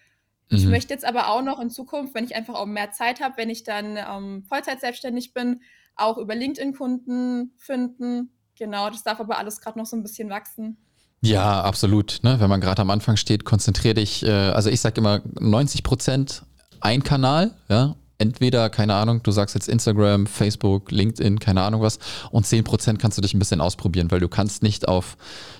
Mhm. 0.49 0.57
Ich 0.57 0.65
möchte 0.67 0.93
jetzt 0.93 1.05
aber 1.05 1.27
auch 1.27 1.41
noch 1.41 1.59
in 1.59 1.69
Zukunft, 1.69 2.15
wenn 2.15 2.23
ich 2.23 2.35
einfach 2.35 2.55
auch 2.55 2.65
mehr 2.65 2.91
Zeit 2.91 3.19
habe, 3.19 3.35
wenn 3.35 3.49
ich 3.49 3.63
dann 3.63 3.97
ähm, 3.97 4.45
Vollzeit 4.47 4.79
selbstständig 4.79 5.33
bin, 5.33 5.61
auch 5.97 6.17
über 6.17 6.33
LinkedIn 6.33 6.73
Kunden 6.73 7.51
finden. 7.57 8.31
Genau, 8.57 8.89
das 8.89 9.03
darf 9.03 9.19
aber 9.19 9.37
alles 9.37 9.59
gerade 9.59 9.77
noch 9.77 9.85
so 9.85 9.97
ein 9.97 10.03
bisschen 10.03 10.29
wachsen. 10.29 10.77
Ja, 11.23 11.61
absolut. 11.61 12.19
Ne? 12.23 12.39
Wenn 12.39 12.49
man 12.49 12.59
gerade 12.59 12.81
am 12.81 12.89
Anfang 12.89 13.15
steht, 13.15 13.45
konzentriere 13.45 13.95
dich. 13.95 14.25
Äh, 14.25 14.29
also 14.29 14.69
ich 14.69 14.81
sage 14.81 14.99
immer 14.99 15.21
90 15.39 15.83
Prozent 15.83 16.43
ein 16.81 17.03
Kanal, 17.03 17.51
ja. 17.69 17.95
Entweder, 18.19 18.69
keine 18.69 18.93
Ahnung, 18.93 19.21
du 19.23 19.31
sagst 19.31 19.55
jetzt 19.55 19.67
Instagram, 19.67 20.27
Facebook, 20.27 20.91
LinkedIn, 20.91 21.39
keine 21.39 21.63
Ahnung 21.63 21.81
was, 21.81 21.97
und 22.29 22.45
10% 22.45 22.97
kannst 22.97 23.17
du 23.17 23.21
dich 23.21 23.33
ein 23.33 23.39
bisschen 23.39 23.59
ausprobieren, 23.59 24.11
weil 24.11 24.19
du 24.19 24.29
kannst 24.29 24.63
nicht 24.63 24.87
auf 24.87 25.17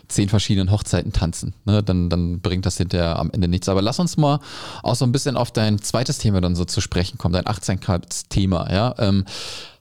zehn 0.08 0.30
verschiedenen 0.30 0.72
Hochzeiten 0.72 1.12
tanzen. 1.12 1.56
Ne? 1.66 1.82
Dann, 1.82 2.10
dann 2.10 2.42
bringt 2.42 2.66
das 2.66 2.78
hinterher 2.78 3.18
am 3.18 3.32
Ende 3.32 3.48
nichts. 3.48 3.68
Aber 3.68 3.82
lass 3.82 4.00
uns 4.00 4.18
mal 4.18 4.40
auch 4.84 4.96
so 4.96 5.04
ein 5.04 5.12
bisschen 5.12 5.36
auf 5.36 5.52
dein 5.52 5.82
zweites 5.82 6.20
Thema 6.20 6.42
dann 6.42 6.56
so 6.56 6.64
zu 6.64 6.80
sprechen 6.80 7.18
kommen, 7.18 7.34
dein 7.34 7.48
Achtsamkeitsthema. 7.48 8.72
Ja? 8.72 8.96
Ähm, 9.00 9.26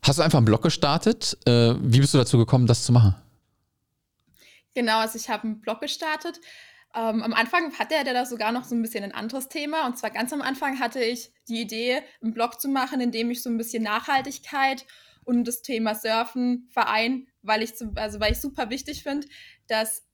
hast 0.02 0.18
du 0.18 0.22
einfach 0.22 0.38
einen 0.38 0.46
Blog 0.46 0.62
gestartet? 0.62 1.36
Äh, 1.44 1.74
wie 1.82 2.00
bist 2.00 2.14
du 2.14 2.18
dazu 2.18 2.38
gekommen, 2.38 2.66
das 2.66 2.84
zu 2.84 2.92
machen? 2.92 3.14
Genau, 4.74 4.98
also 4.98 5.18
ich 5.18 5.28
habe 5.28 5.44
einen 5.44 5.60
Blog 5.60 5.80
gestartet. 5.80 6.40
Ähm, 6.94 7.22
am 7.22 7.32
Anfang 7.32 7.72
hatte 7.78 7.94
er 7.94 8.04
da 8.04 8.26
sogar 8.26 8.52
noch 8.52 8.64
so 8.64 8.74
ein 8.74 8.82
bisschen 8.82 9.04
ein 9.04 9.12
anderes 9.12 9.48
Thema. 9.48 9.86
Und 9.86 9.98
zwar 9.98 10.10
ganz 10.10 10.32
am 10.32 10.42
Anfang 10.42 10.78
hatte 10.78 11.02
ich 11.02 11.32
die 11.48 11.62
Idee, 11.62 12.02
einen 12.22 12.34
Blog 12.34 12.60
zu 12.60 12.68
machen, 12.68 13.00
in 13.00 13.12
dem 13.12 13.30
ich 13.30 13.42
so 13.42 13.50
ein 13.50 13.56
bisschen 13.56 13.82
Nachhaltigkeit 13.82 14.86
und 15.24 15.44
das 15.46 15.62
Thema 15.62 15.94
Surfen 15.94 16.68
verein, 16.70 17.28
weil 17.42 17.66
also 17.96 18.20
weil 18.20 18.32
ich 18.32 18.40
super 18.40 18.70
wichtig 18.70 19.02
finde, 19.02 19.26
dass 19.68 20.06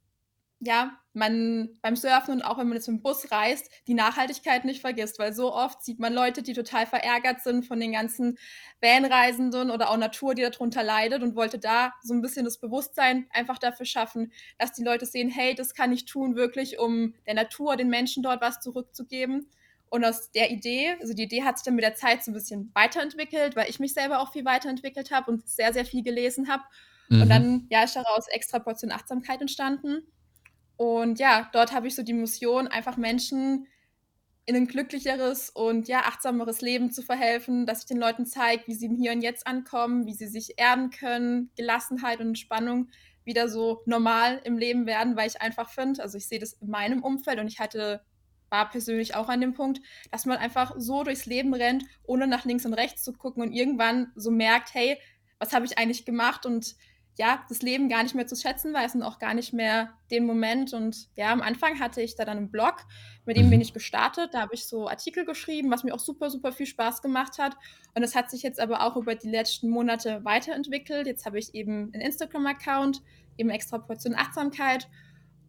ja, 0.61 0.99
man 1.13 1.69
beim 1.83 1.97
Surfen 1.97 2.35
und 2.35 2.43
auch 2.43 2.59
wenn 2.59 2.69
man 2.69 2.77
jetzt 2.77 2.89
mit 2.89 2.99
dem 2.99 3.03
Bus 3.03 3.31
reist, 3.31 3.71
die 3.87 3.95
Nachhaltigkeit 3.95 4.65
nicht 4.65 4.81
vergisst, 4.81 5.19
weil 5.19 5.33
so 5.33 5.53
oft 5.53 5.83
sieht 5.83 6.01
man 6.01 6.13
Leute, 6.13 6.43
die 6.43 6.53
total 6.53 6.87
verärgert 6.87 7.43
sind 7.43 7.65
von 7.65 7.79
den 7.79 7.93
ganzen 7.93 8.39
Vanreisenden 8.81 9.71
oder 9.71 9.91
auch 9.91 9.97
Natur, 9.97 10.35
die 10.35 10.43
darunter 10.43 10.83
leidet 10.83 11.23
und 11.23 11.37
wollte 11.37 11.59
da 11.59 11.93
so 12.03 12.15
ein 12.15 12.23
bisschen 12.23 12.45
das 12.45 12.59
Bewusstsein 12.59 13.27
einfach 13.31 13.59
dafür 13.59 13.87
schaffen, 13.87 14.33
dass 14.59 14.73
die 14.73 14.85
Leute 14.85 15.07
sehen, 15.07 15.29
hey, 15.29 15.55
das 15.55 15.75
kann 15.75 15.93
ich 15.93 16.07
tun 16.07 16.35
wirklich, 16.35 16.79
um 16.79 17.15
der 17.27 17.35
Natur, 17.35 17.77
den 17.77 17.89
Menschen 17.89 18.23
dort 18.23 18.41
was 18.41 18.61
zurückzugeben. 18.61 19.49
Und 19.91 20.05
aus 20.05 20.31
der 20.33 20.51
Idee, 20.51 20.97
also 21.01 21.15
die 21.15 21.23
Idee 21.23 21.45
hat 21.45 21.59
sich 21.59 21.65
dann 21.65 21.75
mit 21.75 21.85
der 21.85 21.95
Zeit 21.95 22.23
so 22.23 22.31
ein 22.31 22.35
bisschen 22.35 22.71
weiterentwickelt, 22.75 23.57
weil 23.57 23.71
ich 23.71 23.81
mich 23.81 23.95
selber 23.95 24.21
auch 24.21 24.33
viel 24.33 24.45
weiterentwickelt 24.45 25.11
habe 25.11 25.31
und 25.31 25.49
sehr, 25.49 25.73
sehr 25.73 25.85
viel 25.85 26.03
gelesen 26.03 26.49
habe. 26.49 26.63
Mhm. 27.09 27.23
Und 27.23 27.29
dann, 27.29 27.67
ja, 27.71 27.85
ist 27.85 27.97
daraus 27.97 28.29
extra 28.29 28.59
Portion 28.59 28.93
Achtsamkeit 28.93 29.41
entstanden. 29.41 30.07
Und 30.79 31.19
ja, 31.19 31.51
dort 31.53 31.73
habe 31.73 31.89
ich 31.89 31.97
so 31.97 32.05
die 32.05 32.13
Mission, 32.13 32.69
einfach 32.69 32.97
Menschen 32.97 33.67
in 34.47 34.55
ein 34.55 34.69
glücklicheres 34.69 35.51
und 35.51 35.89
ja, 35.89 36.03
achtsameres 36.03 36.61
Leben 36.61 36.93
zu 36.93 37.03
verhelfen, 37.03 37.67
dass 37.67 37.81
ich 37.81 37.87
den 37.87 37.99
Leuten 37.99 38.25
zeige, 38.25 38.63
wie 38.67 38.75
sie 38.75 38.87
im 38.87 38.95
Hier 38.95 39.13
und 39.13 39.21
Jetzt 39.21 39.47
ankommen, 39.47 40.07
wie 40.07 40.15
sie 40.15 40.29
sich 40.29 40.55
erden 40.57 40.91
können, 40.91 41.51
Gelassenheit 41.57 42.21
und 42.21 42.29
Entspannung 42.29 42.89
wieder 43.25 43.49
so 43.49 43.83
normal 43.87 44.41
im 44.45 44.57
Leben 44.57 44.87
werden, 44.87 45.17
weil 45.17 45.27
ich 45.27 45.43
einfach 45.43 45.69
finde, 45.69 46.01
also 46.01 46.17
ich 46.17 46.29
sehe 46.29 46.39
das 46.39 46.53
in 46.55 46.71
meinem 46.71 47.03
Umfeld 47.03 47.41
und 47.41 47.49
ich 47.49 47.59
hatte, 47.59 48.01
war 48.51 48.71
persönlich 48.71 49.17
auch 49.17 49.29
an 49.29 49.41
dem 49.41 49.55
Punkt, 49.55 49.81
dass 50.13 50.27
man 50.27 50.39
einfach 50.39 50.75
so 50.79 51.03
durchs 51.03 51.27
Leben 51.27 51.53
rennt, 51.55 51.85
ohne 52.05 52.29
nach 52.29 52.45
links 52.45 52.65
und 52.65 52.73
rechts 52.73 53.03
zu 53.03 53.13
gucken 53.13 53.43
und 53.43 53.53
irgendwann 53.53 54.13
so 54.15 54.31
merkt, 54.31 54.73
hey, 54.75 54.97
was 55.41 55.53
habe 55.53 55.67
ich 55.67 55.77
eigentlich 55.77 56.07
gemacht? 56.07 56.47
Und 56.47 56.77
ja, 57.19 57.45
das 57.49 57.63
Leben 57.63 57.89
gar 57.89 58.05
nicht 58.05 58.15
mehr 58.15 58.29
zu 58.29 58.37
schätzen 58.37 58.73
weiß 58.73 58.95
und 58.95 59.03
auch 59.03 59.19
gar 59.19 59.35
nicht 59.35 59.53
mehr 59.53 59.93
den 60.13 60.25
Moment. 60.25 60.73
Und 60.73 61.09
ja, 61.17 61.33
am 61.33 61.43
Anfang 61.43 61.81
hatte 61.81 62.01
ich 62.01 62.15
da 62.15 62.25
dann 62.25 62.39
einen 62.39 62.51
Blog, 62.51 62.77
mit 63.27 63.37
dem 63.37 63.47
mhm. 63.47 63.51
bin 63.51 63.61
ich 63.61 63.75
gestartet. 63.75 64.35
Da 64.35 64.41
habe 64.43 64.55
ich 64.55 64.67
so 64.67 64.89
Artikel 64.89 65.25
geschrieben, 65.25 65.71
was 65.71 65.83
mir 65.83 65.93
auch 65.93 65.99
super, 65.99 66.31
super 66.31 66.53
viel 66.53 66.67
Spaß 66.67 67.03
gemacht 67.03 67.39
hat. 67.39 67.57
Und 67.95 68.05
es 68.05 68.15
hat 68.15 68.31
sich 68.31 68.43
jetzt 68.43 68.61
aber 68.61 68.83
auch 68.83 68.97
über 68.97 69.17
die 69.17 69.29
letzten 69.29 69.69
Monate 69.69 70.25
weiterentwickelt. 70.25 71.09
Jetzt 71.09 71.27
habe 71.27 71.41
ich 71.41 71.55
eben 71.55 71.91
einen 71.93 72.03
Instagram-Account, 72.03 73.03
eben 73.37 73.51
extra 73.51 73.79
Portion 73.79 74.15
Achtsamkeit 74.15 74.89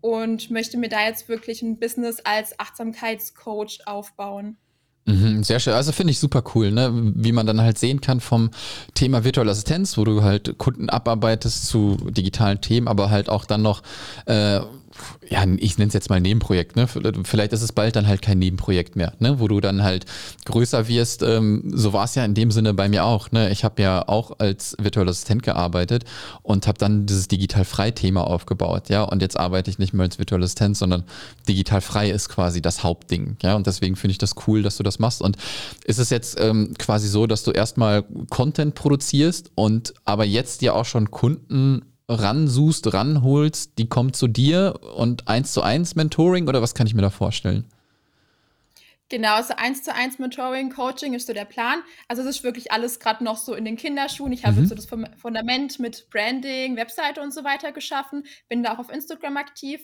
und 0.02 0.50
möchte 0.50 0.78
mir 0.78 0.90
da 0.90 1.06
jetzt 1.06 1.30
wirklich 1.30 1.62
ein 1.62 1.78
Business 1.78 2.20
als 2.22 2.60
Achtsamkeitscoach 2.60 3.82
aufbauen. 3.86 4.58
Mhm, 5.06 5.44
sehr 5.44 5.60
schön. 5.60 5.74
Also 5.74 5.92
finde 5.92 6.12
ich 6.12 6.20
super 6.20 6.44
cool, 6.54 6.72
ne? 6.72 6.92
wie 7.16 7.32
man 7.32 7.48
dann 7.48 7.62
halt 7.62 7.80
sehen 7.80 8.00
kann 8.00 8.20
vom 8.20 8.52
Thema 8.94 9.24
virtuelle 9.24 9.52
Assistenz, 9.52 9.98
wo 9.98 10.04
du 10.04 10.22
halt 10.22 10.58
Kunden 10.60 10.90
abarbeitest 10.90 11.68
zu 11.68 11.98
digitalen 12.10 12.62
Themen, 12.62 12.88
aber 12.88 13.10
halt 13.10 13.28
auch 13.30 13.46
dann 13.46 13.62
noch 13.64 13.82
äh, 14.28 14.60
ja, 15.30 15.44
ich 15.58 15.78
nenne 15.78 15.88
es 15.90 15.94
jetzt 15.94 16.10
mal 16.10 16.20
Nebenprojekt, 16.20 16.76
ne? 16.76 16.88
Vielleicht 17.24 17.54
ist 17.54 17.62
es 17.62 17.72
bald 17.72 17.96
dann 17.96 18.08
halt 18.08 18.22
kein 18.22 18.40
Nebenprojekt 18.40 18.96
mehr, 18.96 19.14
ne? 19.20 19.40
Wo 19.40 19.48
du 19.48 19.60
dann 19.60 19.84
halt 19.84 20.06
größer 20.46 20.88
wirst. 20.88 21.24
Ähm, 21.24 21.72
so 21.74 21.94
war 21.94 22.06
es 22.06 22.16
ja 22.16 22.26
in 22.26 22.34
dem 22.34 22.52
Sinne 22.52 22.74
bei 22.74 22.90
mir 22.90 23.06
auch. 23.06 23.32
Ne? 23.32 23.50
Ich 23.52 23.64
habe 23.64 23.82
ja 23.82 24.08
auch 24.08 24.40
als 24.40 24.76
virtueller 24.80 25.12
Assistent 25.12 25.44
gearbeitet 25.44 26.06
und 26.42 26.68
habe 26.68 26.78
dann 26.78 27.06
dieses 27.06 27.28
digital 27.28 27.66
frei 27.66 27.92
Thema 27.92 28.26
aufgebaut, 28.26 28.90
ja. 28.90 29.04
Und 29.04 29.22
jetzt 29.22 29.40
arbeite 29.40 29.70
ich 29.70 29.80
nicht 29.80 29.94
mehr 29.94 30.06
als 30.06 30.18
virtueller 30.18 30.46
Assistent, 30.46 30.78
sondern 30.78 31.04
digital 31.48 31.82
frei 31.82 32.10
ist 32.10 32.30
quasi 32.30 32.62
das 32.62 32.84
Hauptding, 32.84 33.38
ja. 33.42 33.56
Und 33.56 33.68
deswegen 33.68 33.96
finde 33.96 34.12
ich 34.12 34.18
das 34.18 34.36
cool, 34.48 34.64
dass 34.64 34.78
du 34.78 34.84
das 34.84 35.00
machst. 35.00 35.22
Und 35.22 35.38
ist 35.86 36.00
es 36.00 36.10
jetzt 36.10 36.40
ähm, 36.40 36.74
quasi 36.78 37.08
so, 37.08 37.28
dass 37.28 37.44
du 37.44 37.52
erstmal 37.52 38.04
Content 38.30 38.76
produzierst 38.76 39.52
und 39.56 39.94
aber 40.06 40.26
jetzt 40.26 40.62
dir 40.62 40.76
auch 40.76 40.86
schon 40.86 41.12
Kunden 41.12 41.89
ransuchst, 42.10 42.92
ranholst, 42.94 43.78
die 43.78 43.88
kommt 43.88 44.16
zu 44.16 44.28
dir 44.28 44.80
und 44.98 45.28
eins 45.28 45.54
zu 45.54 45.62
eins 45.62 45.96
Mentoring 45.96 46.48
oder 46.48 46.62
was 46.62 46.74
kann 46.74 46.88
ich 46.88 46.94
mir 46.94 47.02
da 47.02 47.10
vorstellen? 47.10 47.66
Genau, 49.10 49.36
also 49.36 49.56
eins 49.56 49.84
zu 49.84 49.94
eins 49.94 50.20
Mentoring, 50.20 50.70
Coaching 50.70 51.14
ist 51.14 51.28
so 51.28 51.34
der 51.34 51.46
Plan. 51.46 51.82
Also 52.08 52.22
es 52.22 52.28
ist 52.28 52.44
wirklich 52.44 52.72
alles 52.72 53.00
gerade 53.00 53.24
noch 53.24 53.38
so 53.38 53.56
in 53.56 53.66
den 53.66 53.76
Kinderschuhen. 53.76 54.32
Ich 54.32 54.46
habe 54.46 54.56
mhm. 54.56 54.60
jetzt 54.62 54.70
so 54.70 54.76
das 54.76 54.88
Fundament 55.20 55.80
mit 55.80 56.10
Branding, 56.12 56.76
Webseite 56.76 57.22
und 57.22 57.34
so 57.34 57.44
weiter 57.44 57.72
geschaffen, 57.72 58.26
bin 58.50 58.62
da 58.62 58.74
auch 58.74 58.80
auf 58.80 58.92
Instagram 58.92 59.38
aktiv 59.38 59.82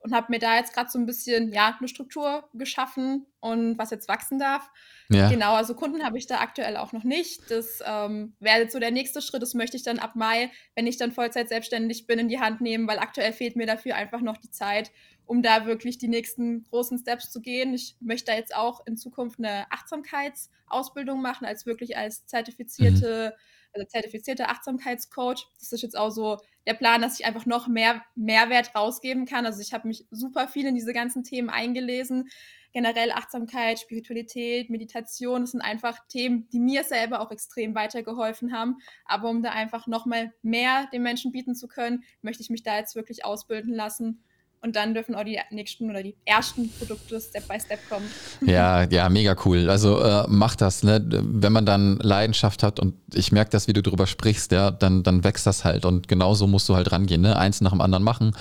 und 0.00 0.14
habe 0.14 0.28
mir 0.30 0.38
da 0.38 0.56
jetzt 0.56 0.72
gerade 0.72 0.90
so 0.90 0.98
ein 0.98 1.06
bisschen 1.06 1.52
ja 1.52 1.76
eine 1.78 1.88
Struktur 1.88 2.48
geschaffen 2.54 3.26
und 3.40 3.78
was 3.78 3.90
jetzt 3.90 4.08
wachsen 4.08 4.38
darf. 4.38 4.70
Ja. 5.10 5.28
Genau, 5.28 5.54
also 5.54 5.74
Kunden 5.74 6.02
habe 6.02 6.18
ich 6.18 6.26
da 6.26 6.40
aktuell 6.40 6.76
auch 6.76 6.92
noch 6.92 7.04
nicht. 7.04 7.50
Das 7.50 7.80
ähm, 7.84 8.34
wäre 8.40 8.60
jetzt 8.60 8.72
so 8.72 8.78
der 8.78 8.90
nächste 8.90 9.20
Schritt. 9.20 9.42
Das 9.42 9.54
möchte 9.54 9.76
ich 9.76 9.82
dann 9.82 9.98
ab 9.98 10.16
Mai, 10.16 10.50
wenn 10.74 10.86
ich 10.86 10.96
dann 10.96 11.12
Vollzeit 11.12 11.48
selbstständig 11.48 12.06
bin, 12.06 12.18
in 12.18 12.28
die 12.28 12.40
Hand 12.40 12.60
nehmen, 12.60 12.88
weil 12.88 12.98
aktuell 12.98 13.32
fehlt 13.32 13.56
mir 13.56 13.66
dafür 13.66 13.94
einfach 13.94 14.20
noch 14.20 14.38
die 14.38 14.50
Zeit, 14.50 14.90
um 15.26 15.42
da 15.42 15.66
wirklich 15.66 15.98
die 15.98 16.08
nächsten 16.08 16.64
großen 16.64 16.98
Steps 16.98 17.30
zu 17.30 17.40
gehen. 17.42 17.74
Ich 17.74 17.96
möchte 18.00 18.32
da 18.32 18.38
jetzt 18.38 18.54
auch 18.54 18.86
in 18.86 18.96
Zukunft 18.96 19.38
eine 19.38 19.70
Achtsamkeitsausbildung 19.70 21.20
machen, 21.20 21.46
als 21.46 21.66
wirklich 21.66 21.96
als 21.96 22.26
zertifizierte 22.26 23.34
mhm. 23.36 23.40
Also 23.72 23.86
zertifizierter 23.86 24.50
Achtsamkeitscoach. 24.50 25.46
Das 25.58 25.72
ist 25.72 25.82
jetzt 25.82 25.96
auch 25.96 26.10
so 26.10 26.38
der 26.66 26.74
Plan, 26.74 27.02
dass 27.02 27.18
ich 27.18 27.26
einfach 27.26 27.46
noch 27.46 27.68
mehr 27.68 28.02
Mehrwert 28.14 28.74
rausgeben 28.74 29.26
kann. 29.26 29.46
Also 29.46 29.60
ich 29.60 29.72
habe 29.72 29.88
mich 29.88 30.06
super 30.10 30.48
viel 30.48 30.66
in 30.66 30.74
diese 30.74 30.92
ganzen 30.92 31.24
Themen 31.24 31.50
eingelesen. 31.50 32.28
Generell 32.72 33.10
Achtsamkeit, 33.10 33.80
Spiritualität, 33.80 34.70
Meditation, 34.70 35.40
das 35.40 35.52
sind 35.52 35.60
einfach 35.60 35.98
Themen, 36.06 36.48
die 36.52 36.60
mir 36.60 36.84
selber 36.84 37.20
auch 37.20 37.32
extrem 37.32 37.74
weitergeholfen 37.74 38.52
haben. 38.52 38.76
Aber 39.04 39.28
um 39.28 39.42
da 39.42 39.50
einfach 39.50 39.86
noch 39.88 40.06
mal 40.06 40.32
mehr 40.42 40.86
den 40.92 41.02
Menschen 41.02 41.32
bieten 41.32 41.54
zu 41.54 41.66
können, 41.66 42.04
möchte 42.22 42.42
ich 42.42 42.50
mich 42.50 42.62
da 42.62 42.76
jetzt 42.78 42.94
wirklich 42.94 43.24
ausbilden 43.24 43.74
lassen 43.74 44.22
und 44.62 44.76
dann 44.76 44.92
dürfen 44.92 45.14
auch 45.14 45.24
die 45.24 45.38
nächsten 45.50 45.88
oder 45.88 46.02
die 46.02 46.14
ersten 46.26 46.70
Produkte 46.70 47.18
Step 47.18 47.48
by 47.48 47.58
Step 47.58 47.78
kommen. 47.88 48.04
Ja, 48.44 48.84
ja, 48.84 49.08
mega 49.08 49.34
cool. 49.44 49.70
Also 49.70 50.00
äh, 50.00 50.24
mach 50.28 50.54
das, 50.54 50.82
ne? 50.82 51.02
Wenn 51.08 51.52
man 51.52 51.64
dann 51.64 51.96
Leidenschaft 51.96 52.62
hat 52.62 52.78
und 52.78 52.94
ich 53.14 53.32
merke 53.32 53.50
das, 53.50 53.68
wie 53.68 53.72
du 53.72 53.82
drüber 53.82 54.06
sprichst, 54.06 54.52
ja, 54.52 54.70
dann, 54.70 55.02
dann 55.02 55.24
wächst 55.24 55.46
das 55.46 55.64
halt 55.64 55.86
und 55.86 56.08
genauso 56.08 56.46
musst 56.46 56.68
du 56.68 56.76
halt 56.76 56.92
rangehen, 56.92 57.22
ne? 57.22 57.38
Eins 57.38 57.62
nach 57.62 57.70
dem 57.70 57.80
anderen 57.80 58.04
machen. 58.04 58.32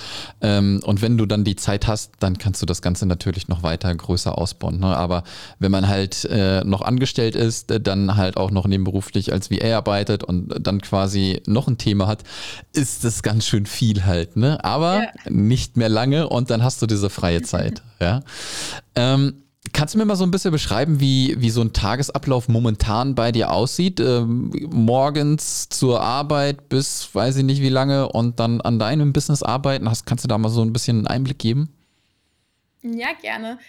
Ähm, 0.41 0.82
und 0.84 1.01
wenn 1.01 1.17
du 1.17 1.25
dann 1.25 1.45
die 1.45 1.55
Zeit 1.55 1.88
hast, 1.88 2.13
dann 2.19 2.38
kannst 2.38 2.62
du 2.62 2.65
das 2.65 2.82
Ganze 2.82 3.05
natürlich 3.05 3.47
noch 3.47 3.63
weiter 3.63 3.93
größer 3.95 4.38
ausbauen. 4.38 4.79
Ne? 4.79 4.88
Aber 4.88 5.23
wenn 5.60 5.71
man 5.71 5.88
halt 5.88 6.25
äh, 6.25 6.63
noch 6.65 6.82
angestellt 6.82 7.36
ist, 7.36 7.73
dann 7.82 8.17
halt 8.17 8.36
auch 8.36 8.51
noch 8.51 8.67
nebenberuflich 8.67 9.32
als 9.32 9.49
VA 9.49 9.77
arbeitet 9.77 10.23
und 10.25 10.53
dann 10.60 10.82
quasi 10.82 11.41
noch 11.45 11.67
ein 11.67 11.77
Thema 11.77 12.08
hat, 12.08 12.23
ist 12.73 13.05
das 13.05 13.23
ganz 13.23 13.45
schön 13.45 13.65
viel 13.65 14.05
halt, 14.05 14.36
ne? 14.36 14.63
Aber 14.63 15.03
ja. 15.03 15.10
nicht 15.29 15.77
mehr 15.77 15.89
lange 15.89 16.09
lange 16.10 16.30
und 16.30 16.50
dann 16.50 16.63
hast 16.63 16.82
du 16.82 16.88
diese 16.88 17.10
freie 17.10 17.41
Zeit. 17.41 17.82
Ja. 18.02 18.22
Ähm, 18.95 19.43
Kannst 19.74 19.93
du 19.93 20.00
mir 20.00 20.06
mal 20.06 20.15
so 20.15 20.24
ein 20.24 20.32
bisschen 20.32 20.52
beschreiben, 20.52 21.00
wie, 21.02 21.36
wie 21.39 21.50
so 21.50 21.62
ein 21.62 21.74
Tagesablauf 21.74 22.48
momentan 22.48 23.13
bei 23.13 23.32
dir 23.32 23.52
aussieht? 23.52 24.00
Ähm, 24.00 24.52
morgens 24.72 25.67
zur 25.67 26.02
Arbeit 26.02 26.69
bis 26.69 27.13
weiß 27.13 27.36
ich 27.36 27.43
nicht 27.43 27.62
wie 27.62 27.69
lange 27.69 28.10
und 28.10 28.39
dann 28.39 28.62
an 28.62 28.80
deinem 28.80 29.12
Business 29.12 29.43
arbeiten. 29.43 29.89
Hast, 29.89 30.06
kannst 30.06 30.24
du 30.24 30.30
da 30.30 30.38
mal 30.38 30.50
so 30.50 30.62
ein 30.62 30.72
bisschen 30.74 31.00
einen 31.00 31.08
Einblick 31.08 31.39
geben? 31.39 31.69
Ja, 32.82 33.10
gerne. 33.22 33.60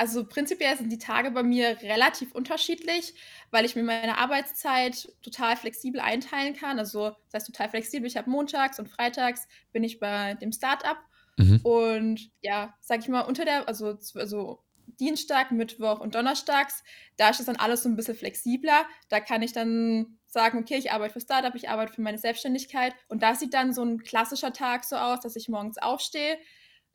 Also 0.00 0.24
prinzipiell 0.24 0.78
sind 0.78 0.90
die 0.90 0.98
Tage 0.98 1.30
bei 1.30 1.42
mir 1.42 1.76
relativ 1.82 2.32
unterschiedlich, 2.32 3.12
weil 3.50 3.66
ich 3.66 3.76
mir 3.76 3.82
meine 3.82 4.16
Arbeitszeit 4.16 5.12
total 5.20 5.56
flexibel 5.56 6.00
einteilen 6.00 6.54
kann. 6.54 6.78
Also 6.78 7.10
das 7.30 7.42
heißt 7.42 7.46
total 7.48 7.68
flexibel. 7.68 8.06
Ich 8.06 8.16
habe 8.16 8.30
montags 8.30 8.78
und 8.78 8.88
freitags 8.88 9.46
bin 9.72 9.84
ich 9.84 10.00
bei 10.00 10.36
dem 10.36 10.52
Startup 10.52 10.96
Mhm. 11.36 11.60
Und 11.62 12.30
ja, 12.42 12.74
sag 12.80 13.00
ich 13.00 13.08
mal, 13.08 13.22
unter 13.22 13.44
der, 13.44 13.68
also, 13.68 13.98
also 14.14 14.62
Dienstag, 14.98 15.50
Mittwoch 15.50 16.00
und 16.00 16.14
Donnerstags, 16.14 16.82
da 17.16 17.30
ist 17.30 17.40
das 17.40 17.46
dann 17.46 17.56
alles 17.56 17.82
so 17.82 17.88
ein 17.88 17.96
bisschen 17.96 18.14
flexibler. 18.14 18.86
Da 19.08 19.20
kann 19.20 19.42
ich 19.42 19.52
dann 19.52 20.18
sagen, 20.26 20.58
okay, 20.58 20.76
ich 20.76 20.92
arbeite 20.92 21.14
für 21.14 21.20
Startup, 21.20 21.54
ich 21.54 21.68
arbeite 21.68 21.92
für 21.92 22.02
meine 22.02 22.18
Selbstständigkeit. 22.18 22.94
Und 23.08 23.22
da 23.22 23.34
sieht 23.34 23.54
dann 23.54 23.72
so 23.72 23.82
ein 23.82 23.98
klassischer 24.02 24.52
Tag 24.52 24.84
so 24.84 24.96
aus, 24.96 25.20
dass 25.20 25.36
ich 25.36 25.48
morgens 25.48 25.78
aufstehe, 25.78 26.38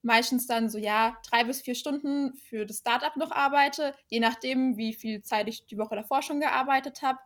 meistens 0.02 0.48
dann 0.48 0.70
so, 0.70 0.78
ja, 0.78 1.18
drei 1.30 1.44
bis 1.44 1.62
vier 1.62 1.76
Stunden 1.76 2.36
für 2.36 2.66
das 2.66 2.78
Startup 2.78 3.16
noch 3.18 3.32
arbeite, 3.32 3.96
je 4.08 4.20
nachdem, 4.20 4.78
wie 4.78 4.94
viel 4.94 5.22
Zeit 5.24 5.48
ich 5.48 5.66
die 5.66 5.78
Woche 5.78 5.96
davor 5.96 6.22
schon 6.22 6.40
gearbeitet 6.40 7.02
habe. 7.02 7.20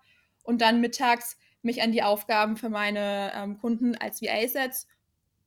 Und 0.43 0.61
dann 0.61 0.81
mittags 0.81 1.37
mich 1.61 1.81
an 1.81 1.91
die 1.91 2.03
Aufgaben 2.03 2.55
für 2.55 2.69
meine 2.69 3.31
ähm, 3.35 3.57
Kunden 3.57 3.95
als 3.95 4.21
VA 4.21 4.47
setze. 4.47 4.87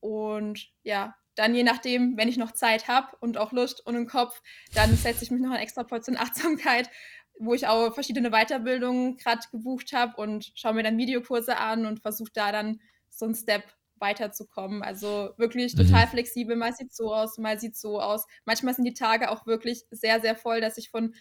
Und 0.00 0.68
ja, 0.82 1.14
dann 1.34 1.54
je 1.54 1.62
nachdem, 1.62 2.16
wenn 2.16 2.28
ich 2.28 2.36
noch 2.36 2.52
Zeit 2.52 2.88
habe 2.88 3.16
und 3.20 3.38
auch 3.38 3.52
Lust 3.52 3.84
und 3.86 3.96
einen 3.96 4.06
Kopf, 4.06 4.40
dann 4.74 4.94
setze 4.96 5.24
ich 5.24 5.30
mich 5.30 5.40
noch 5.40 5.50
eine 5.50 5.62
extra 5.62 5.84
Portion 5.84 6.16
Achtsamkeit, 6.18 6.90
wo 7.38 7.54
ich 7.54 7.66
auch 7.66 7.94
verschiedene 7.94 8.30
Weiterbildungen 8.30 9.16
gerade 9.16 9.42
gebucht 9.50 9.92
habe 9.92 10.20
und 10.20 10.52
schaue 10.54 10.74
mir 10.74 10.82
dann 10.82 10.98
Videokurse 10.98 11.56
an 11.56 11.86
und 11.86 12.00
versuche 12.00 12.30
da 12.34 12.52
dann 12.52 12.80
so 13.08 13.24
einen 13.24 13.34
Step 13.34 13.64
weiterzukommen. 14.02 14.82
Also 14.82 15.30
wirklich 15.38 15.74
mhm. 15.74 15.86
total 15.86 16.06
mhm. 16.06 16.10
flexibel. 16.10 16.56
Mal 16.56 16.74
sieht 16.74 16.94
so 16.94 17.14
aus, 17.14 17.38
mal 17.38 17.58
sieht 17.58 17.76
so 17.76 18.00
aus. 18.00 18.26
Manchmal 18.44 18.74
sind 18.74 18.84
die 18.84 18.94
Tage 18.94 19.30
auch 19.30 19.46
wirklich 19.46 19.84
sehr, 19.90 20.20
sehr 20.20 20.36
voll, 20.36 20.60
dass 20.60 20.76
ich 20.76 20.90
von 20.90 21.14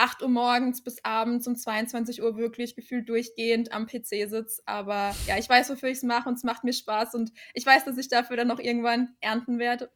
8 0.00 0.22
Uhr 0.22 0.28
morgens 0.28 0.82
bis 0.82 1.04
abends 1.04 1.46
um 1.46 1.56
22 1.56 2.22
Uhr 2.22 2.36
wirklich 2.36 2.74
gefühlt 2.74 3.08
durchgehend 3.08 3.72
am 3.72 3.86
PC 3.86 4.28
sitze. 4.28 4.62
Aber 4.64 5.14
ja, 5.26 5.36
ich 5.38 5.48
weiß, 5.48 5.68
wofür 5.70 5.90
ich 5.90 5.98
es 5.98 6.02
mache 6.02 6.28
und 6.28 6.36
es 6.36 6.44
macht 6.44 6.64
mir 6.64 6.72
Spaß 6.72 7.14
und 7.14 7.32
ich 7.52 7.66
weiß, 7.66 7.84
dass 7.84 7.98
ich 7.98 8.08
dafür 8.08 8.36
dann 8.36 8.48
noch 8.48 8.60
irgendwann 8.60 9.14
ernten 9.20 9.58
werde. 9.58 9.90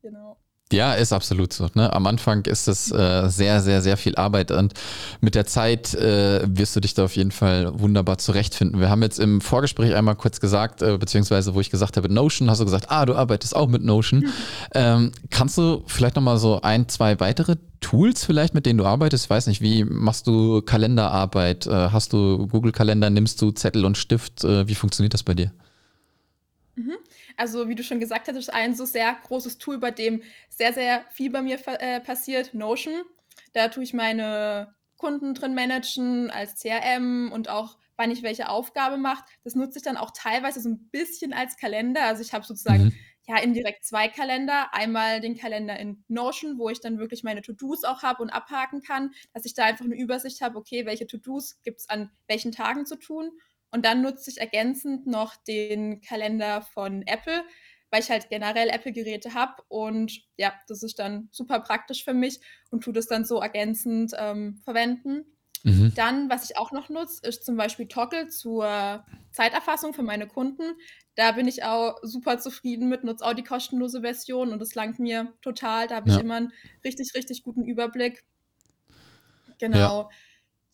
Genau. 0.00 0.38
Ja, 0.74 0.94
ist 0.94 1.12
absolut 1.12 1.52
so. 1.52 1.68
Ne? 1.74 1.92
Am 1.92 2.06
Anfang 2.06 2.44
ist 2.46 2.66
es 2.66 2.90
äh, 2.90 3.28
sehr, 3.28 3.60
sehr, 3.60 3.80
sehr 3.80 3.96
viel 3.96 4.16
Arbeit 4.16 4.50
und 4.50 4.74
mit 5.20 5.36
der 5.36 5.46
Zeit 5.46 5.94
äh, 5.94 6.42
wirst 6.46 6.74
du 6.74 6.80
dich 6.80 6.94
da 6.94 7.04
auf 7.04 7.14
jeden 7.14 7.30
Fall 7.30 7.78
wunderbar 7.78 8.18
zurechtfinden. 8.18 8.80
Wir 8.80 8.90
haben 8.90 9.02
jetzt 9.02 9.20
im 9.20 9.40
Vorgespräch 9.40 9.94
einmal 9.94 10.16
kurz 10.16 10.40
gesagt, 10.40 10.82
äh, 10.82 10.98
beziehungsweise 10.98 11.54
wo 11.54 11.60
ich 11.60 11.70
gesagt 11.70 11.96
habe, 11.96 12.12
Notion, 12.12 12.50
hast 12.50 12.60
du 12.60 12.64
gesagt, 12.64 12.86
ah, 12.90 13.06
du 13.06 13.14
arbeitest 13.14 13.54
auch 13.54 13.68
mit 13.68 13.84
Notion. 13.84 14.20
Mhm. 14.20 14.32
Ähm, 14.74 15.12
kannst 15.30 15.56
du 15.58 15.84
vielleicht 15.86 16.16
nochmal 16.16 16.38
so 16.38 16.60
ein, 16.62 16.88
zwei 16.88 17.20
weitere 17.20 17.56
Tools 17.80 18.24
vielleicht, 18.24 18.54
mit 18.54 18.66
denen 18.66 18.78
du 18.78 18.84
arbeitest? 18.84 19.24
Ich 19.24 19.30
weiß 19.30 19.46
nicht, 19.46 19.60
wie 19.60 19.84
machst 19.84 20.26
du 20.26 20.60
Kalenderarbeit? 20.62 21.66
Äh, 21.66 21.90
hast 21.90 22.12
du 22.12 22.48
Google-Kalender, 22.48 23.10
nimmst 23.10 23.40
du 23.40 23.52
Zettel 23.52 23.84
und 23.84 23.96
Stift? 23.96 24.42
Äh, 24.42 24.66
wie 24.66 24.74
funktioniert 24.74 25.14
das 25.14 25.22
bei 25.22 25.34
dir? 25.34 25.52
Also, 27.36 27.68
wie 27.68 27.74
du 27.74 27.82
schon 27.82 28.00
gesagt 28.00 28.28
hast, 28.28 28.36
ist 28.36 28.52
ein 28.52 28.74
so 28.74 28.84
sehr 28.84 29.16
großes 29.26 29.58
Tool, 29.58 29.78
bei 29.78 29.90
dem 29.90 30.22
sehr, 30.48 30.72
sehr 30.72 31.04
viel 31.10 31.30
bei 31.30 31.42
mir 31.42 31.58
äh, 31.66 32.00
passiert, 32.00 32.54
Notion. 32.54 33.02
Da 33.52 33.68
tue 33.68 33.84
ich 33.84 33.94
meine 33.94 34.74
Kunden 34.96 35.34
drin 35.34 35.54
managen 35.54 36.30
als 36.30 36.60
CRM 36.60 37.30
und 37.32 37.48
auch, 37.48 37.76
wann 37.96 38.10
ich 38.10 38.22
welche 38.22 38.48
Aufgabe 38.48 38.96
mache. 38.96 39.24
Das 39.44 39.54
nutze 39.54 39.78
ich 39.78 39.84
dann 39.84 39.96
auch 39.96 40.12
teilweise 40.12 40.60
so 40.60 40.68
ein 40.68 40.88
bisschen 40.90 41.32
als 41.32 41.56
Kalender. 41.56 42.04
Also 42.04 42.22
ich 42.22 42.32
habe 42.32 42.44
sozusagen 42.44 42.84
mhm. 42.84 42.92
ja 43.26 43.38
indirekt 43.38 43.84
zwei 43.84 44.08
Kalender. 44.08 44.72
Einmal 44.72 45.20
den 45.20 45.36
Kalender 45.36 45.78
in 45.78 46.04
Notion, 46.08 46.58
wo 46.58 46.68
ich 46.70 46.80
dann 46.80 46.98
wirklich 46.98 47.22
meine 47.22 47.42
To-Dos 47.42 47.84
auch 47.84 48.02
habe 48.02 48.22
und 48.22 48.30
abhaken 48.30 48.82
kann, 48.82 49.12
dass 49.32 49.44
ich 49.44 49.54
da 49.54 49.64
einfach 49.64 49.84
eine 49.84 49.96
Übersicht 49.96 50.40
habe, 50.40 50.58
okay, 50.58 50.86
welche 50.86 51.06
To-Dos 51.06 51.60
gibt 51.62 51.80
es 51.80 51.88
an 51.88 52.10
welchen 52.26 52.52
Tagen 52.52 52.86
zu 52.86 52.96
tun. 52.96 53.30
Und 53.74 53.84
dann 53.84 54.02
nutze 54.02 54.30
ich 54.30 54.40
ergänzend 54.40 55.08
noch 55.08 55.34
den 55.34 56.00
Kalender 56.00 56.62
von 56.62 57.02
Apple, 57.08 57.42
weil 57.90 58.02
ich 58.02 58.08
halt 58.08 58.28
generell 58.28 58.68
Apple-Geräte 58.68 59.34
habe. 59.34 59.64
Und 59.66 60.22
ja, 60.36 60.52
das 60.68 60.84
ist 60.84 61.00
dann 61.00 61.28
super 61.32 61.58
praktisch 61.58 62.04
für 62.04 62.14
mich 62.14 62.38
und 62.70 62.84
tue 62.84 62.92
das 62.92 63.08
dann 63.08 63.24
so 63.24 63.40
ergänzend 63.40 64.12
ähm, 64.16 64.60
verwenden. 64.64 65.24
Mhm. 65.64 65.92
Dann, 65.96 66.30
was 66.30 66.48
ich 66.48 66.56
auch 66.56 66.70
noch 66.70 66.88
nutze, 66.88 67.26
ist 67.26 67.44
zum 67.44 67.56
Beispiel 67.56 67.88
Toggle 67.88 68.28
zur 68.28 69.04
Zeiterfassung 69.32 69.92
für 69.92 70.04
meine 70.04 70.28
Kunden. 70.28 70.62
Da 71.16 71.32
bin 71.32 71.48
ich 71.48 71.64
auch 71.64 71.96
super 72.02 72.38
zufrieden 72.38 72.88
mit, 72.88 73.02
nutze 73.02 73.24
auch 73.24 73.34
die 73.34 73.42
kostenlose 73.42 74.02
Version 74.02 74.52
und 74.52 74.60
das 74.60 74.76
langt 74.76 75.00
mir 75.00 75.32
total. 75.42 75.88
Da 75.88 75.96
habe 75.96 76.10
ich 76.10 76.14
ja. 76.14 76.20
immer 76.20 76.36
einen 76.36 76.52
richtig, 76.84 77.12
richtig 77.16 77.42
guten 77.42 77.64
Überblick. 77.64 78.22
Genau. 79.58 80.02
Ja. 80.02 80.08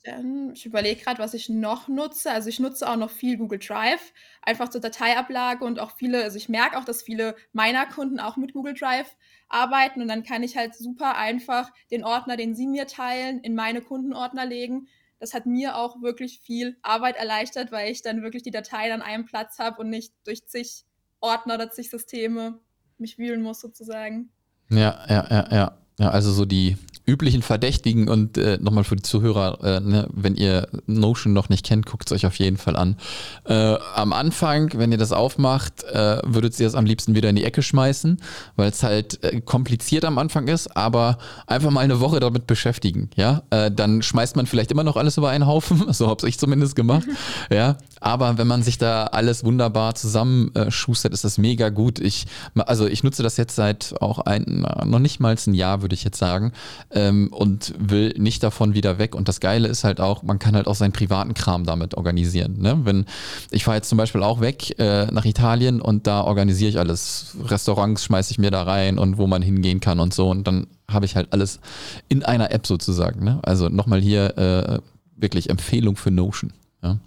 Ähm, 0.04 0.52
ich 0.54 0.64
überlege 0.64 1.02
gerade, 1.02 1.18
was 1.18 1.34
ich 1.34 1.48
noch 1.48 1.88
nutze. 1.88 2.30
Also 2.30 2.48
ich 2.48 2.60
nutze 2.60 2.88
auch 2.88 2.96
noch 2.96 3.10
viel 3.10 3.36
Google 3.36 3.58
Drive, 3.58 4.12
einfach 4.42 4.68
zur 4.68 4.80
Dateiablage 4.80 5.64
und 5.64 5.78
auch 5.78 5.92
viele, 5.96 6.22
also 6.22 6.36
ich 6.36 6.48
merke 6.48 6.78
auch, 6.78 6.84
dass 6.84 7.02
viele 7.02 7.36
meiner 7.52 7.86
Kunden 7.86 8.20
auch 8.20 8.36
mit 8.36 8.54
Google 8.54 8.74
Drive 8.74 9.14
arbeiten 9.48 10.00
und 10.00 10.08
dann 10.08 10.22
kann 10.22 10.42
ich 10.42 10.56
halt 10.56 10.74
super 10.74 11.16
einfach 11.16 11.70
den 11.90 12.04
Ordner, 12.04 12.36
den 12.36 12.54
sie 12.54 12.66
mir 12.66 12.86
teilen, 12.86 13.40
in 13.40 13.54
meine 13.54 13.82
Kundenordner 13.82 14.46
legen. 14.46 14.88
Das 15.18 15.34
hat 15.34 15.44
mir 15.44 15.76
auch 15.76 16.00
wirklich 16.00 16.40
viel 16.40 16.78
Arbeit 16.80 17.16
erleichtert, 17.16 17.72
weil 17.72 17.90
ich 17.90 18.00
dann 18.00 18.22
wirklich 18.22 18.42
die 18.42 18.50
Datei 18.50 18.92
an 18.92 19.02
einem 19.02 19.26
Platz 19.26 19.58
habe 19.58 19.82
und 19.82 19.90
nicht 19.90 20.14
durch 20.24 20.46
zig 20.46 20.86
Ordner 21.20 21.56
oder 21.56 21.70
zig 21.70 21.90
Systeme 21.90 22.58
mich 22.96 23.18
wühlen 23.18 23.42
muss 23.42 23.60
sozusagen. 23.60 24.30
Ja, 24.70 25.04
ja, 25.08 25.26
ja, 25.30 25.48
ja. 25.50 25.76
Ja, 25.98 26.08
also 26.08 26.32
so 26.32 26.46
die 26.46 26.78
üblichen 27.10 27.42
Verdächtigen 27.42 28.08
und 28.08 28.38
äh, 28.38 28.58
nochmal 28.60 28.84
für 28.84 28.96
die 28.96 29.02
Zuhörer, 29.02 29.58
äh, 29.62 29.80
ne, 29.80 30.08
wenn 30.12 30.36
ihr 30.36 30.68
Notion 30.86 31.32
noch 31.32 31.48
nicht 31.48 31.66
kennt, 31.66 31.86
guckt 31.86 32.10
es 32.10 32.12
euch 32.12 32.26
auf 32.26 32.38
jeden 32.38 32.56
Fall 32.56 32.76
an. 32.76 32.96
Äh, 33.44 33.76
am 33.94 34.12
Anfang, 34.12 34.70
wenn 34.74 34.92
ihr 34.92 34.98
das 34.98 35.12
aufmacht, 35.12 35.82
äh, 35.84 36.18
würdet 36.24 36.58
ihr 36.60 36.66
es 36.66 36.74
am 36.74 36.86
liebsten 36.86 37.14
wieder 37.14 37.28
in 37.28 37.36
die 37.36 37.44
Ecke 37.44 37.62
schmeißen, 37.62 38.20
weil 38.56 38.70
es 38.70 38.82
halt 38.82 39.22
äh, 39.24 39.40
kompliziert 39.40 40.04
am 40.04 40.18
Anfang 40.18 40.46
ist, 40.48 40.76
aber 40.76 41.18
einfach 41.46 41.70
mal 41.70 41.80
eine 41.80 42.00
Woche 42.00 42.20
damit 42.20 42.46
beschäftigen, 42.46 43.10
ja. 43.16 43.42
Äh, 43.50 43.70
dann 43.72 44.02
schmeißt 44.02 44.36
man 44.36 44.46
vielleicht 44.46 44.70
immer 44.70 44.84
noch 44.84 44.96
alles 44.96 45.16
über 45.16 45.30
einen 45.30 45.46
Haufen, 45.46 45.92
so 45.92 46.08
habe 46.08 46.28
ich 46.28 46.38
zumindest 46.38 46.76
gemacht, 46.76 47.06
ja. 47.50 47.76
Aber 48.02 48.38
wenn 48.38 48.46
man 48.46 48.62
sich 48.62 48.78
da 48.78 49.04
alles 49.04 49.44
wunderbar 49.44 49.94
zusammenschustert, 49.94 51.12
ist 51.12 51.24
das 51.24 51.36
mega 51.36 51.68
gut. 51.68 51.98
Ich, 51.98 52.26
also 52.54 52.86
ich 52.86 53.02
nutze 53.02 53.22
das 53.22 53.36
jetzt 53.36 53.54
seit 53.54 53.94
auch 54.00 54.20
ein, 54.20 54.66
noch 54.86 55.00
nicht 55.00 55.20
mal 55.20 55.36
ein 55.46 55.54
Jahr, 55.54 55.82
würde 55.82 55.94
ich 55.94 56.02
jetzt 56.02 56.18
sagen 56.18 56.52
ähm, 57.00 57.28
und 57.32 57.74
will 57.78 58.14
nicht 58.18 58.42
davon 58.42 58.74
wieder 58.74 58.98
weg. 58.98 59.14
Und 59.14 59.28
das 59.28 59.40
Geile 59.40 59.68
ist 59.68 59.84
halt 59.84 60.00
auch, 60.00 60.22
man 60.22 60.38
kann 60.38 60.54
halt 60.54 60.66
auch 60.66 60.74
seinen 60.74 60.92
privaten 60.92 61.34
Kram 61.34 61.64
damit 61.64 61.94
organisieren. 61.94 62.60
Ne? 62.60 62.80
Wenn 62.84 63.06
ich 63.50 63.64
fahre 63.64 63.78
jetzt 63.78 63.88
zum 63.88 63.98
Beispiel 63.98 64.22
auch 64.22 64.40
weg 64.40 64.78
äh, 64.78 65.06
nach 65.06 65.24
Italien 65.24 65.80
und 65.80 66.06
da 66.06 66.22
organisiere 66.22 66.70
ich 66.70 66.78
alles. 66.78 67.36
Restaurants 67.44 68.04
schmeiße 68.04 68.32
ich 68.32 68.38
mir 68.38 68.50
da 68.50 68.62
rein 68.62 68.98
und 68.98 69.18
wo 69.18 69.26
man 69.26 69.42
hingehen 69.42 69.80
kann 69.80 70.00
und 70.00 70.14
so. 70.14 70.28
Und 70.28 70.46
dann 70.46 70.66
habe 70.88 71.06
ich 71.06 71.16
halt 71.16 71.32
alles 71.32 71.60
in 72.08 72.22
einer 72.24 72.50
App 72.52 72.66
sozusagen. 72.66 73.24
Ne? 73.24 73.38
Also 73.42 73.68
nochmal 73.68 74.00
hier 74.00 74.36
äh, 74.36 74.78
wirklich 75.16 75.50
Empfehlung 75.50 75.96
für 75.96 76.10
Notion. 76.10 76.52
Ja? 76.82 76.98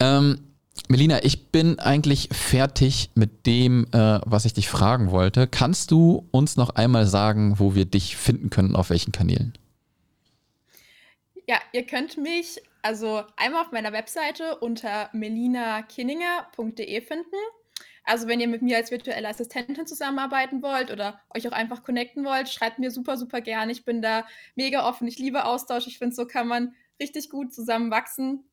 Ähm, 0.00 0.38
Melina, 0.88 1.24
ich 1.24 1.50
bin 1.50 1.78
eigentlich 1.78 2.28
fertig 2.30 3.10
mit 3.14 3.46
dem, 3.46 3.86
äh, 3.92 4.20
was 4.26 4.44
ich 4.44 4.52
dich 4.52 4.68
fragen 4.68 5.10
wollte. 5.10 5.46
Kannst 5.46 5.90
du 5.90 6.28
uns 6.30 6.56
noch 6.56 6.70
einmal 6.70 7.06
sagen, 7.06 7.58
wo 7.58 7.74
wir 7.74 7.86
dich 7.86 8.16
finden 8.16 8.50
können, 8.50 8.76
auf 8.76 8.90
welchen 8.90 9.12
Kanälen? 9.12 9.56
Ja, 11.46 11.56
ihr 11.72 11.86
könnt 11.86 12.18
mich 12.18 12.60
also 12.82 13.22
einmal 13.36 13.62
auf 13.62 13.72
meiner 13.72 13.92
Webseite 13.92 14.56
unter 14.56 15.08
melinakinninger.de 15.12 17.00
finden. 17.00 17.36
Also 18.04 18.28
wenn 18.28 18.40
ihr 18.40 18.48
mit 18.48 18.60
mir 18.60 18.76
als 18.76 18.90
virtuelle 18.90 19.28
Assistentin 19.28 19.86
zusammenarbeiten 19.86 20.62
wollt 20.62 20.90
oder 20.90 21.20
euch 21.34 21.48
auch 21.48 21.52
einfach 21.52 21.82
connecten 21.82 22.24
wollt, 22.26 22.50
schreibt 22.50 22.78
mir 22.78 22.90
super, 22.90 23.16
super 23.16 23.40
gerne. 23.40 23.72
Ich 23.72 23.86
bin 23.86 24.02
da 24.02 24.26
mega 24.54 24.86
offen. 24.86 25.08
Ich 25.08 25.18
liebe 25.18 25.46
Austausch. 25.46 25.86
Ich 25.86 25.98
finde, 25.98 26.14
so 26.14 26.26
kann 26.26 26.46
man 26.46 26.74
richtig 27.00 27.30
gut 27.30 27.54
zusammenwachsen. 27.54 28.44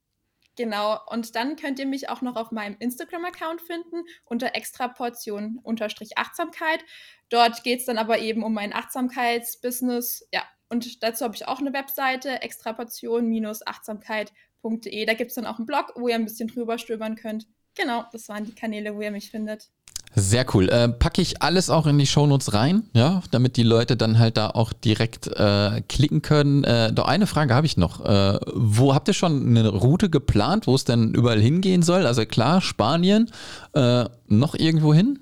Genau. 0.62 1.00
Und 1.08 1.36
dann 1.36 1.56
könnt 1.56 1.80
ihr 1.80 1.88
mich 1.88 2.10
auch 2.10 2.22
noch 2.22 2.36
auf 2.36 2.52
meinem 2.52 2.76
Instagram-Account 2.78 3.64
finden 3.64 4.04
unter 4.26 4.54
Extraportion-Achtsamkeit. 4.54 6.86
Dort 7.30 7.64
geht 7.64 7.80
es 7.80 7.86
dann 7.86 7.98
aber 7.98 8.20
eben 8.20 8.44
um 8.44 8.54
mein 8.54 8.72
Achtsamkeitsbusiness. 8.72 10.28
Ja, 10.32 10.44
und 10.70 11.02
dazu 11.02 11.26
habe 11.26 11.34
ich 11.34 11.48
auch 11.48 11.58
eine 11.58 11.74
Webseite, 11.74 12.44
extraportion-achtsamkeit.de. 12.44 15.06
Da 15.06 15.14
gibt 15.16 15.32
es 15.32 15.36
dann 15.36 15.48
auch 15.48 15.58
einen 15.58 15.66
Blog, 15.66 15.94
wo 15.96 16.08
ihr 16.08 16.14
ein 16.14 16.26
bisschen 16.26 16.48
drüber 16.48 16.78
stöbern 16.78 17.16
könnt. 17.16 17.48
Genau, 17.74 18.06
das 18.12 18.30
waren 18.30 18.46
die 18.46 18.54
Kanäle, 18.54 18.96
wo 18.96 19.02
ihr 19.02 19.10
mich 19.10 19.32
findet. 19.32 19.72
Sehr 20.14 20.46
cool. 20.54 20.68
Äh, 20.70 20.90
packe 20.90 21.22
ich 21.22 21.42
alles 21.42 21.70
auch 21.70 21.88
in 21.88 21.98
die 21.98 22.06
Shownotes 22.06 22.54
rein, 22.54 22.84
ja, 22.94 23.24
damit 23.32 23.56
die 23.56 23.64
Leute 23.64 23.96
dann 23.96 24.20
halt 24.20 24.36
da 24.36 24.50
auch 24.50 24.74
direkt 24.74 25.28
äh, 25.28 25.82
klicken 25.88 26.22
können. 26.22 26.66
Äh, 26.66 26.92
doch 26.92 27.08
eine 27.08 27.28
Frage 27.28 27.54
habe 27.54 27.66
ich 27.66 27.78
noch. 27.78 28.04
Äh, 28.04 28.40
wo 28.54 28.94
habt 28.94 29.08
ihr 29.08 29.14
schon 29.14 29.48
eine 29.48 29.70
Route 29.70 30.10
geplant, 30.10 30.68
wo 30.68 30.76
es 30.76 30.84
denn 30.84 31.14
überall 31.14 31.40
hingehen 31.40 31.82
soll? 31.82 32.06
Also 32.06 32.26
klar, 32.26 32.60
Spanien, 32.60 33.32
äh, 33.74 34.06
noch 34.28 34.56
irgendwo 34.56 34.94
hin? 34.94 35.20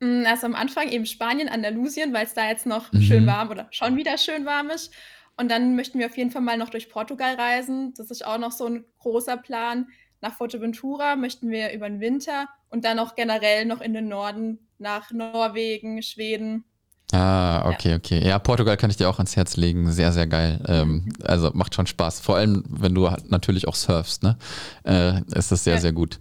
Mm, 0.00 0.24
also 0.26 0.44
am 0.44 0.54
Anfang 0.54 0.90
eben 0.90 1.06
Spanien, 1.06 1.48
Andalusien, 1.48 2.12
weil 2.12 2.26
es 2.26 2.34
da 2.34 2.48
jetzt 2.48 2.66
noch 2.66 2.92
mhm. 2.92 3.00
schön 3.00 3.26
warm 3.26 3.48
oder 3.48 3.66
schon 3.70 3.96
wieder 3.96 4.18
schön 4.18 4.44
warm 4.44 4.68
ist. 4.68 4.92
Und 5.38 5.50
dann 5.50 5.74
möchten 5.74 5.98
wir 5.98 6.06
auf 6.06 6.18
jeden 6.18 6.30
Fall 6.30 6.42
mal 6.42 6.58
noch 6.58 6.68
durch 6.68 6.90
Portugal 6.90 7.36
reisen. 7.36 7.94
Das 7.96 8.10
ist 8.10 8.26
auch 8.26 8.38
noch 8.38 8.52
so 8.52 8.66
ein 8.66 8.84
großer 8.98 9.38
Plan 9.38 9.86
nach 10.20 10.34
Fuerteventura 10.34 11.16
möchten 11.16 11.50
wir 11.50 11.72
über 11.72 11.88
den 11.88 12.00
Winter 12.00 12.48
und 12.70 12.84
dann 12.84 12.98
auch 12.98 13.14
generell 13.14 13.64
noch 13.64 13.80
in 13.80 13.94
den 13.94 14.08
Norden 14.08 14.58
nach 14.78 15.10
Norwegen, 15.10 16.02
Schweden. 16.02 16.64
Ah, 17.12 17.66
okay, 17.70 17.90
ja. 17.90 17.96
okay. 17.96 18.26
Ja, 18.26 18.38
Portugal 18.38 18.76
kann 18.76 18.90
ich 18.90 18.96
dir 18.96 19.08
auch 19.08 19.18
ans 19.18 19.34
Herz 19.34 19.56
legen. 19.56 19.90
Sehr, 19.90 20.12
sehr 20.12 20.26
geil. 20.26 20.60
Ähm, 20.68 21.08
also 21.24 21.50
macht 21.54 21.74
schon 21.74 21.86
Spaß. 21.86 22.20
Vor 22.20 22.36
allem, 22.36 22.64
wenn 22.68 22.94
du 22.94 23.10
natürlich 23.28 23.66
auch 23.66 23.74
surfst, 23.74 24.22
ne? 24.22 24.36
Äh, 24.84 25.22
ist 25.34 25.50
das 25.50 25.64
sehr, 25.64 25.76
ja. 25.76 25.80
sehr 25.80 25.92
gut. 25.92 26.18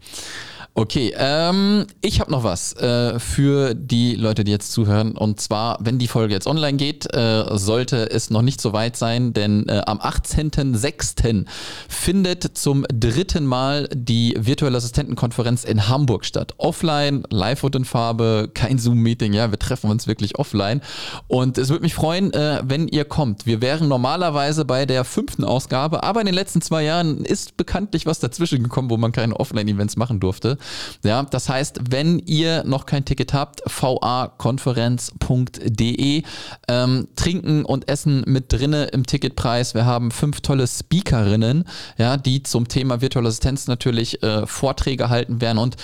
Okay, 0.79 1.11
ähm, 1.17 1.87
ich 2.01 2.19
habe 2.19 2.29
noch 2.29 2.43
was 2.43 2.73
äh, 2.73 3.17
für 3.17 3.73
die 3.73 4.13
Leute, 4.13 4.43
die 4.43 4.51
jetzt 4.51 4.71
zuhören. 4.71 5.13
Und 5.17 5.41
zwar, 5.41 5.79
wenn 5.81 5.97
die 5.97 6.07
Folge 6.07 6.35
jetzt 6.35 6.45
online 6.45 6.77
geht, 6.77 7.11
äh, 7.15 7.45
sollte 7.57 8.11
es 8.11 8.29
noch 8.29 8.43
nicht 8.43 8.61
so 8.61 8.73
weit 8.73 8.95
sein, 8.95 9.33
denn 9.33 9.67
äh, 9.69 9.81
am 9.87 9.97
18.06. 9.97 11.45
findet 11.89 12.55
zum 12.59 12.85
dritten 12.93 13.47
Mal 13.47 13.89
die 13.91 14.35
virtuelle 14.37 14.77
Assistentenkonferenz 14.77 15.63
in 15.63 15.87
Hamburg 15.87 16.25
statt. 16.25 16.53
Offline, 16.59 17.23
live 17.31 17.63
und 17.63 17.75
in 17.75 17.83
Farbe, 17.83 18.51
kein 18.53 18.77
Zoom-Meeting, 18.77 19.33
ja, 19.33 19.49
wir 19.49 19.57
treffen 19.57 19.89
uns 19.89 20.05
wirklich 20.05 20.37
offline. 20.37 20.81
Und 21.25 21.57
es 21.57 21.69
würde 21.69 21.81
mich 21.81 21.95
freuen, 21.95 22.31
äh, 22.33 22.61
wenn 22.63 22.87
ihr 22.87 23.05
kommt. 23.05 23.47
Wir 23.47 23.61
wären 23.61 23.87
normalerweise 23.87 24.63
bei 24.63 24.85
der 24.85 25.05
fünften 25.05 25.43
Ausgabe, 25.43 26.03
aber 26.03 26.19
in 26.19 26.27
den 26.27 26.35
letzten 26.35 26.61
zwei 26.61 26.83
Jahren 26.83 27.25
ist 27.25 27.57
bekanntlich 27.57 28.05
was 28.05 28.19
dazwischen 28.19 28.61
gekommen, 28.61 28.91
wo 28.91 28.97
man 28.97 29.11
keine 29.11 29.39
Offline-Events 29.39 29.97
machen 29.97 30.19
durfte. 30.19 30.59
Ja, 31.03 31.23
das 31.23 31.49
heißt, 31.49 31.79
wenn 31.89 32.19
ihr 32.19 32.63
noch 32.63 32.85
kein 32.85 33.03
Ticket 33.05 33.33
habt, 33.33 33.63
vakonferenz.de, 33.65 36.21
ähm, 36.67 37.07
trinken 37.15 37.65
und 37.65 37.89
essen 37.89 38.23
mit 38.25 38.53
drinne 38.53 38.85
im 38.85 39.05
Ticketpreis. 39.05 39.73
Wir 39.73 39.85
haben 39.85 40.11
fünf 40.11 40.41
tolle 40.41 40.67
Speakerinnen, 40.67 41.63
ja, 41.97 42.17
die 42.17 42.43
zum 42.43 42.67
Thema 42.67 43.01
virtuelle 43.01 43.29
Assistenz 43.29 43.67
natürlich 43.67 44.21
äh, 44.23 44.45
Vorträge 44.45 45.09
halten 45.09 45.39
werden 45.41 45.57
und 45.57 45.77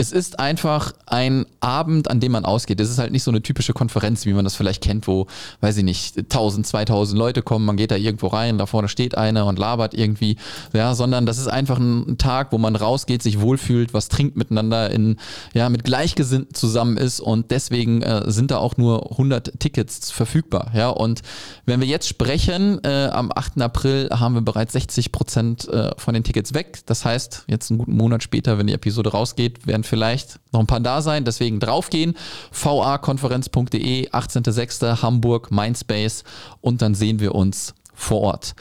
es 0.00 0.12
ist 0.12 0.38
einfach 0.38 0.92
ein 1.06 1.44
Abend, 1.60 2.10
an 2.10 2.20
dem 2.20 2.32
man 2.32 2.46
ausgeht. 2.46 2.80
Es 2.80 2.88
ist 2.88 2.98
halt 2.98 3.12
nicht 3.12 3.22
so 3.22 3.30
eine 3.30 3.42
typische 3.42 3.74
Konferenz, 3.74 4.24
wie 4.24 4.32
man 4.32 4.44
das 4.44 4.54
vielleicht 4.54 4.82
kennt, 4.82 5.06
wo, 5.06 5.26
weiß 5.60 5.76
ich 5.76 5.84
nicht, 5.84 6.16
1000, 6.16 6.66
2000 6.66 7.18
Leute 7.18 7.42
kommen, 7.42 7.66
man 7.66 7.76
geht 7.76 7.90
da 7.90 7.96
irgendwo 7.96 8.28
rein, 8.28 8.56
da 8.56 8.64
vorne 8.64 8.88
steht 8.88 9.18
einer 9.18 9.44
und 9.44 9.58
labert 9.58 9.92
irgendwie, 9.92 10.38
ja, 10.72 10.94
sondern 10.94 11.26
das 11.26 11.36
ist 11.36 11.48
einfach 11.48 11.78
ein 11.78 12.16
Tag, 12.16 12.52
wo 12.52 12.56
man 12.56 12.76
rausgeht, 12.76 13.22
sich 13.22 13.40
wohlfühlt, 13.40 13.92
was 13.92 14.08
trinkt 14.08 14.29
miteinander 14.34 14.90
in, 14.90 15.16
ja, 15.54 15.68
mit 15.68 15.84
Gleichgesinnten 15.84 16.54
zusammen 16.54 16.96
ist 16.96 17.20
und 17.20 17.50
deswegen 17.50 18.02
äh, 18.02 18.30
sind 18.30 18.50
da 18.50 18.58
auch 18.58 18.76
nur 18.76 19.12
100 19.12 19.60
Tickets 19.60 20.10
verfügbar, 20.10 20.72
ja, 20.74 20.88
und 20.88 21.22
wenn 21.66 21.80
wir 21.80 21.86
jetzt 21.86 22.08
sprechen, 22.08 22.80
äh, 22.84 23.08
am 23.12 23.30
8. 23.34 23.60
April 23.60 24.08
haben 24.10 24.34
wir 24.34 24.42
bereits 24.42 24.72
60 24.72 25.12
Prozent 25.12 25.68
äh, 25.68 25.90
von 25.96 26.14
den 26.14 26.24
Tickets 26.24 26.54
weg, 26.54 26.80
das 26.86 27.04
heißt, 27.04 27.44
jetzt 27.48 27.70
einen 27.70 27.78
guten 27.78 27.96
Monat 27.96 28.22
später, 28.22 28.58
wenn 28.58 28.66
die 28.66 28.74
Episode 28.74 29.10
rausgeht, 29.10 29.66
werden 29.66 29.84
vielleicht 29.84 30.40
noch 30.52 30.60
ein 30.60 30.66
paar 30.66 30.80
da 30.80 31.02
sein, 31.02 31.24
deswegen 31.24 31.60
draufgehen, 31.60 32.16
vakonferenz.de, 32.52 34.10
18.06. 34.10 35.02
Hamburg, 35.02 35.50
Mindspace 35.50 36.24
und 36.60 36.82
dann 36.82 36.94
sehen 36.94 37.20
wir 37.20 37.34
uns 37.34 37.74
vor 37.94 38.20
Ort. 38.20 38.54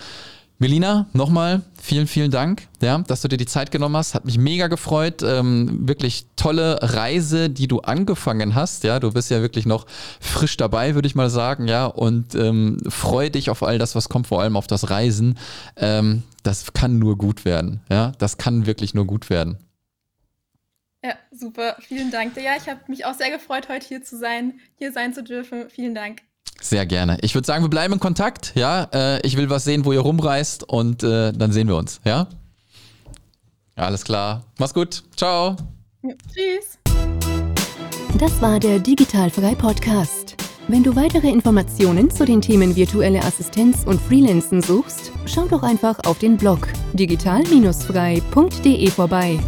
Melina, 0.61 1.07
nochmal 1.13 1.61
vielen, 1.81 2.05
vielen 2.05 2.31
Dank, 2.31 2.67
ja, 2.81 2.97
dass 2.97 3.21
du 3.21 3.29
dir 3.29 3.37
die 3.37 3.45
Zeit 3.45 3.71
genommen 3.71 3.95
hast. 3.95 4.13
Hat 4.13 4.25
mich 4.25 4.37
mega 4.37 4.67
gefreut. 4.67 5.23
Ähm, 5.23 5.87
wirklich 5.87 6.25
tolle 6.35 6.79
Reise, 6.81 7.49
die 7.49 7.69
du 7.69 7.79
angefangen 7.79 8.55
hast. 8.55 8.83
Ja, 8.83 8.99
du 8.99 9.13
bist 9.13 9.31
ja 9.31 9.41
wirklich 9.41 9.65
noch 9.65 9.87
frisch 10.19 10.57
dabei, 10.57 10.95
würde 10.95 11.07
ich 11.07 11.15
mal 11.15 11.29
sagen. 11.29 11.69
Ja, 11.69 11.85
und 11.85 12.35
ähm, 12.35 12.77
freue 12.89 13.31
dich 13.31 13.49
auf 13.49 13.63
all 13.63 13.77
das, 13.77 13.95
was 13.95 14.09
kommt, 14.09 14.27
vor 14.27 14.41
allem 14.41 14.57
auf 14.57 14.67
das 14.67 14.89
Reisen. 14.89 15.37
Ähm, 15.77 16.23
das 16.43 16.73
kann 16.73 16.99
nur 16.99 17.17
gut 17.17 17.45
werden. 17.45 17.79
Ja, 17.89 18.11
das 18.17 18.37
kann 18.37 18.65
wirklich 18.65 18.93
nur 18.93 19.05
gut 19.05 19.29
werden. 19.29 19.57
Ja, 21.01 21.13
super. 21.31 21.77
Vielen 21.79 22.11
Dank. 22.11 22.35
Ja, 22.35 22.57
ich 22.57 22.67
habe 22.67 22.81
mich 22.89 23.05
auch 23.05 23.13
sehr 23.13 23.31
gefreut, 23.31 23.69
heute 23.69 23.87
hier 23.87 24.03
zu 24.03 24.17
sein, 24.17 24.59
hier 24.75 24.91
sein 24.91 25.13
zu 25.13 25.23
dürfen. 25.23 25.69
Vielen 25.69 25.95
Dank. 25.95 26.21
Sehr 26.61 26.85
gerne. 26.85 27.17
Ich 27.21 27.35
würde 27.35 27.45
sagen, 27.45 27.63
wir 27.63 27.69
bleiben 27.69 27.93
in 27.93 27.99
Kontakt. 27.99 28.51
Ja, 28.55 28.87
äh, 28.93 29.25
ich 29.25 29.37
will 29.37 29.49
was 29.49 29.63
sehen, 29.63 29.85
wo 29.85 29.93
ihr 29.93 30.01
rumreist 30.01 30.63
und 30.63 31.03
äh, 31.03 31.31
dann 31.31 31.51
sehen 31.51 31.67
wir 31.67 31.75
uns. 31.75 32.01
Ja? 32.03 32.27
Alles 33.75 34.03
klar. 34.03 34.43
Mach's 34.57 34.73
gut. 34.73 35.03
Ciao. 35.15 35.55
Ja, 36.01 36.13
tschüss. 36.33 36.77
Das 38.17 38.41
war 38.41 38.59
der 38.59 38.79
Digitalfrei 38.79 39.55
Podcast. 39.55 40.35
Wenn 40.67 40.83
du 40.83 40.95
weitere 40.95 41.29
Informationen 41.29 42.11
zu 42.11 42.25
den 42.25 42.41
Themen 42.41 42.75
virtuelle 42.75 43.23
Assistenz 43.23 43.85
und 43.85 43.99
Freelancen 43.99 44.61
suchst, 44.61 45.11
schau 45.25 45.47
doch 45.47 45.63
einfach 45.63 45.97
auf 46.05 46.19
den 46.19 46.37
Blog 46.37 46.67
digital-frei.de 46.93 48.91
vorbei. 48.91 49.39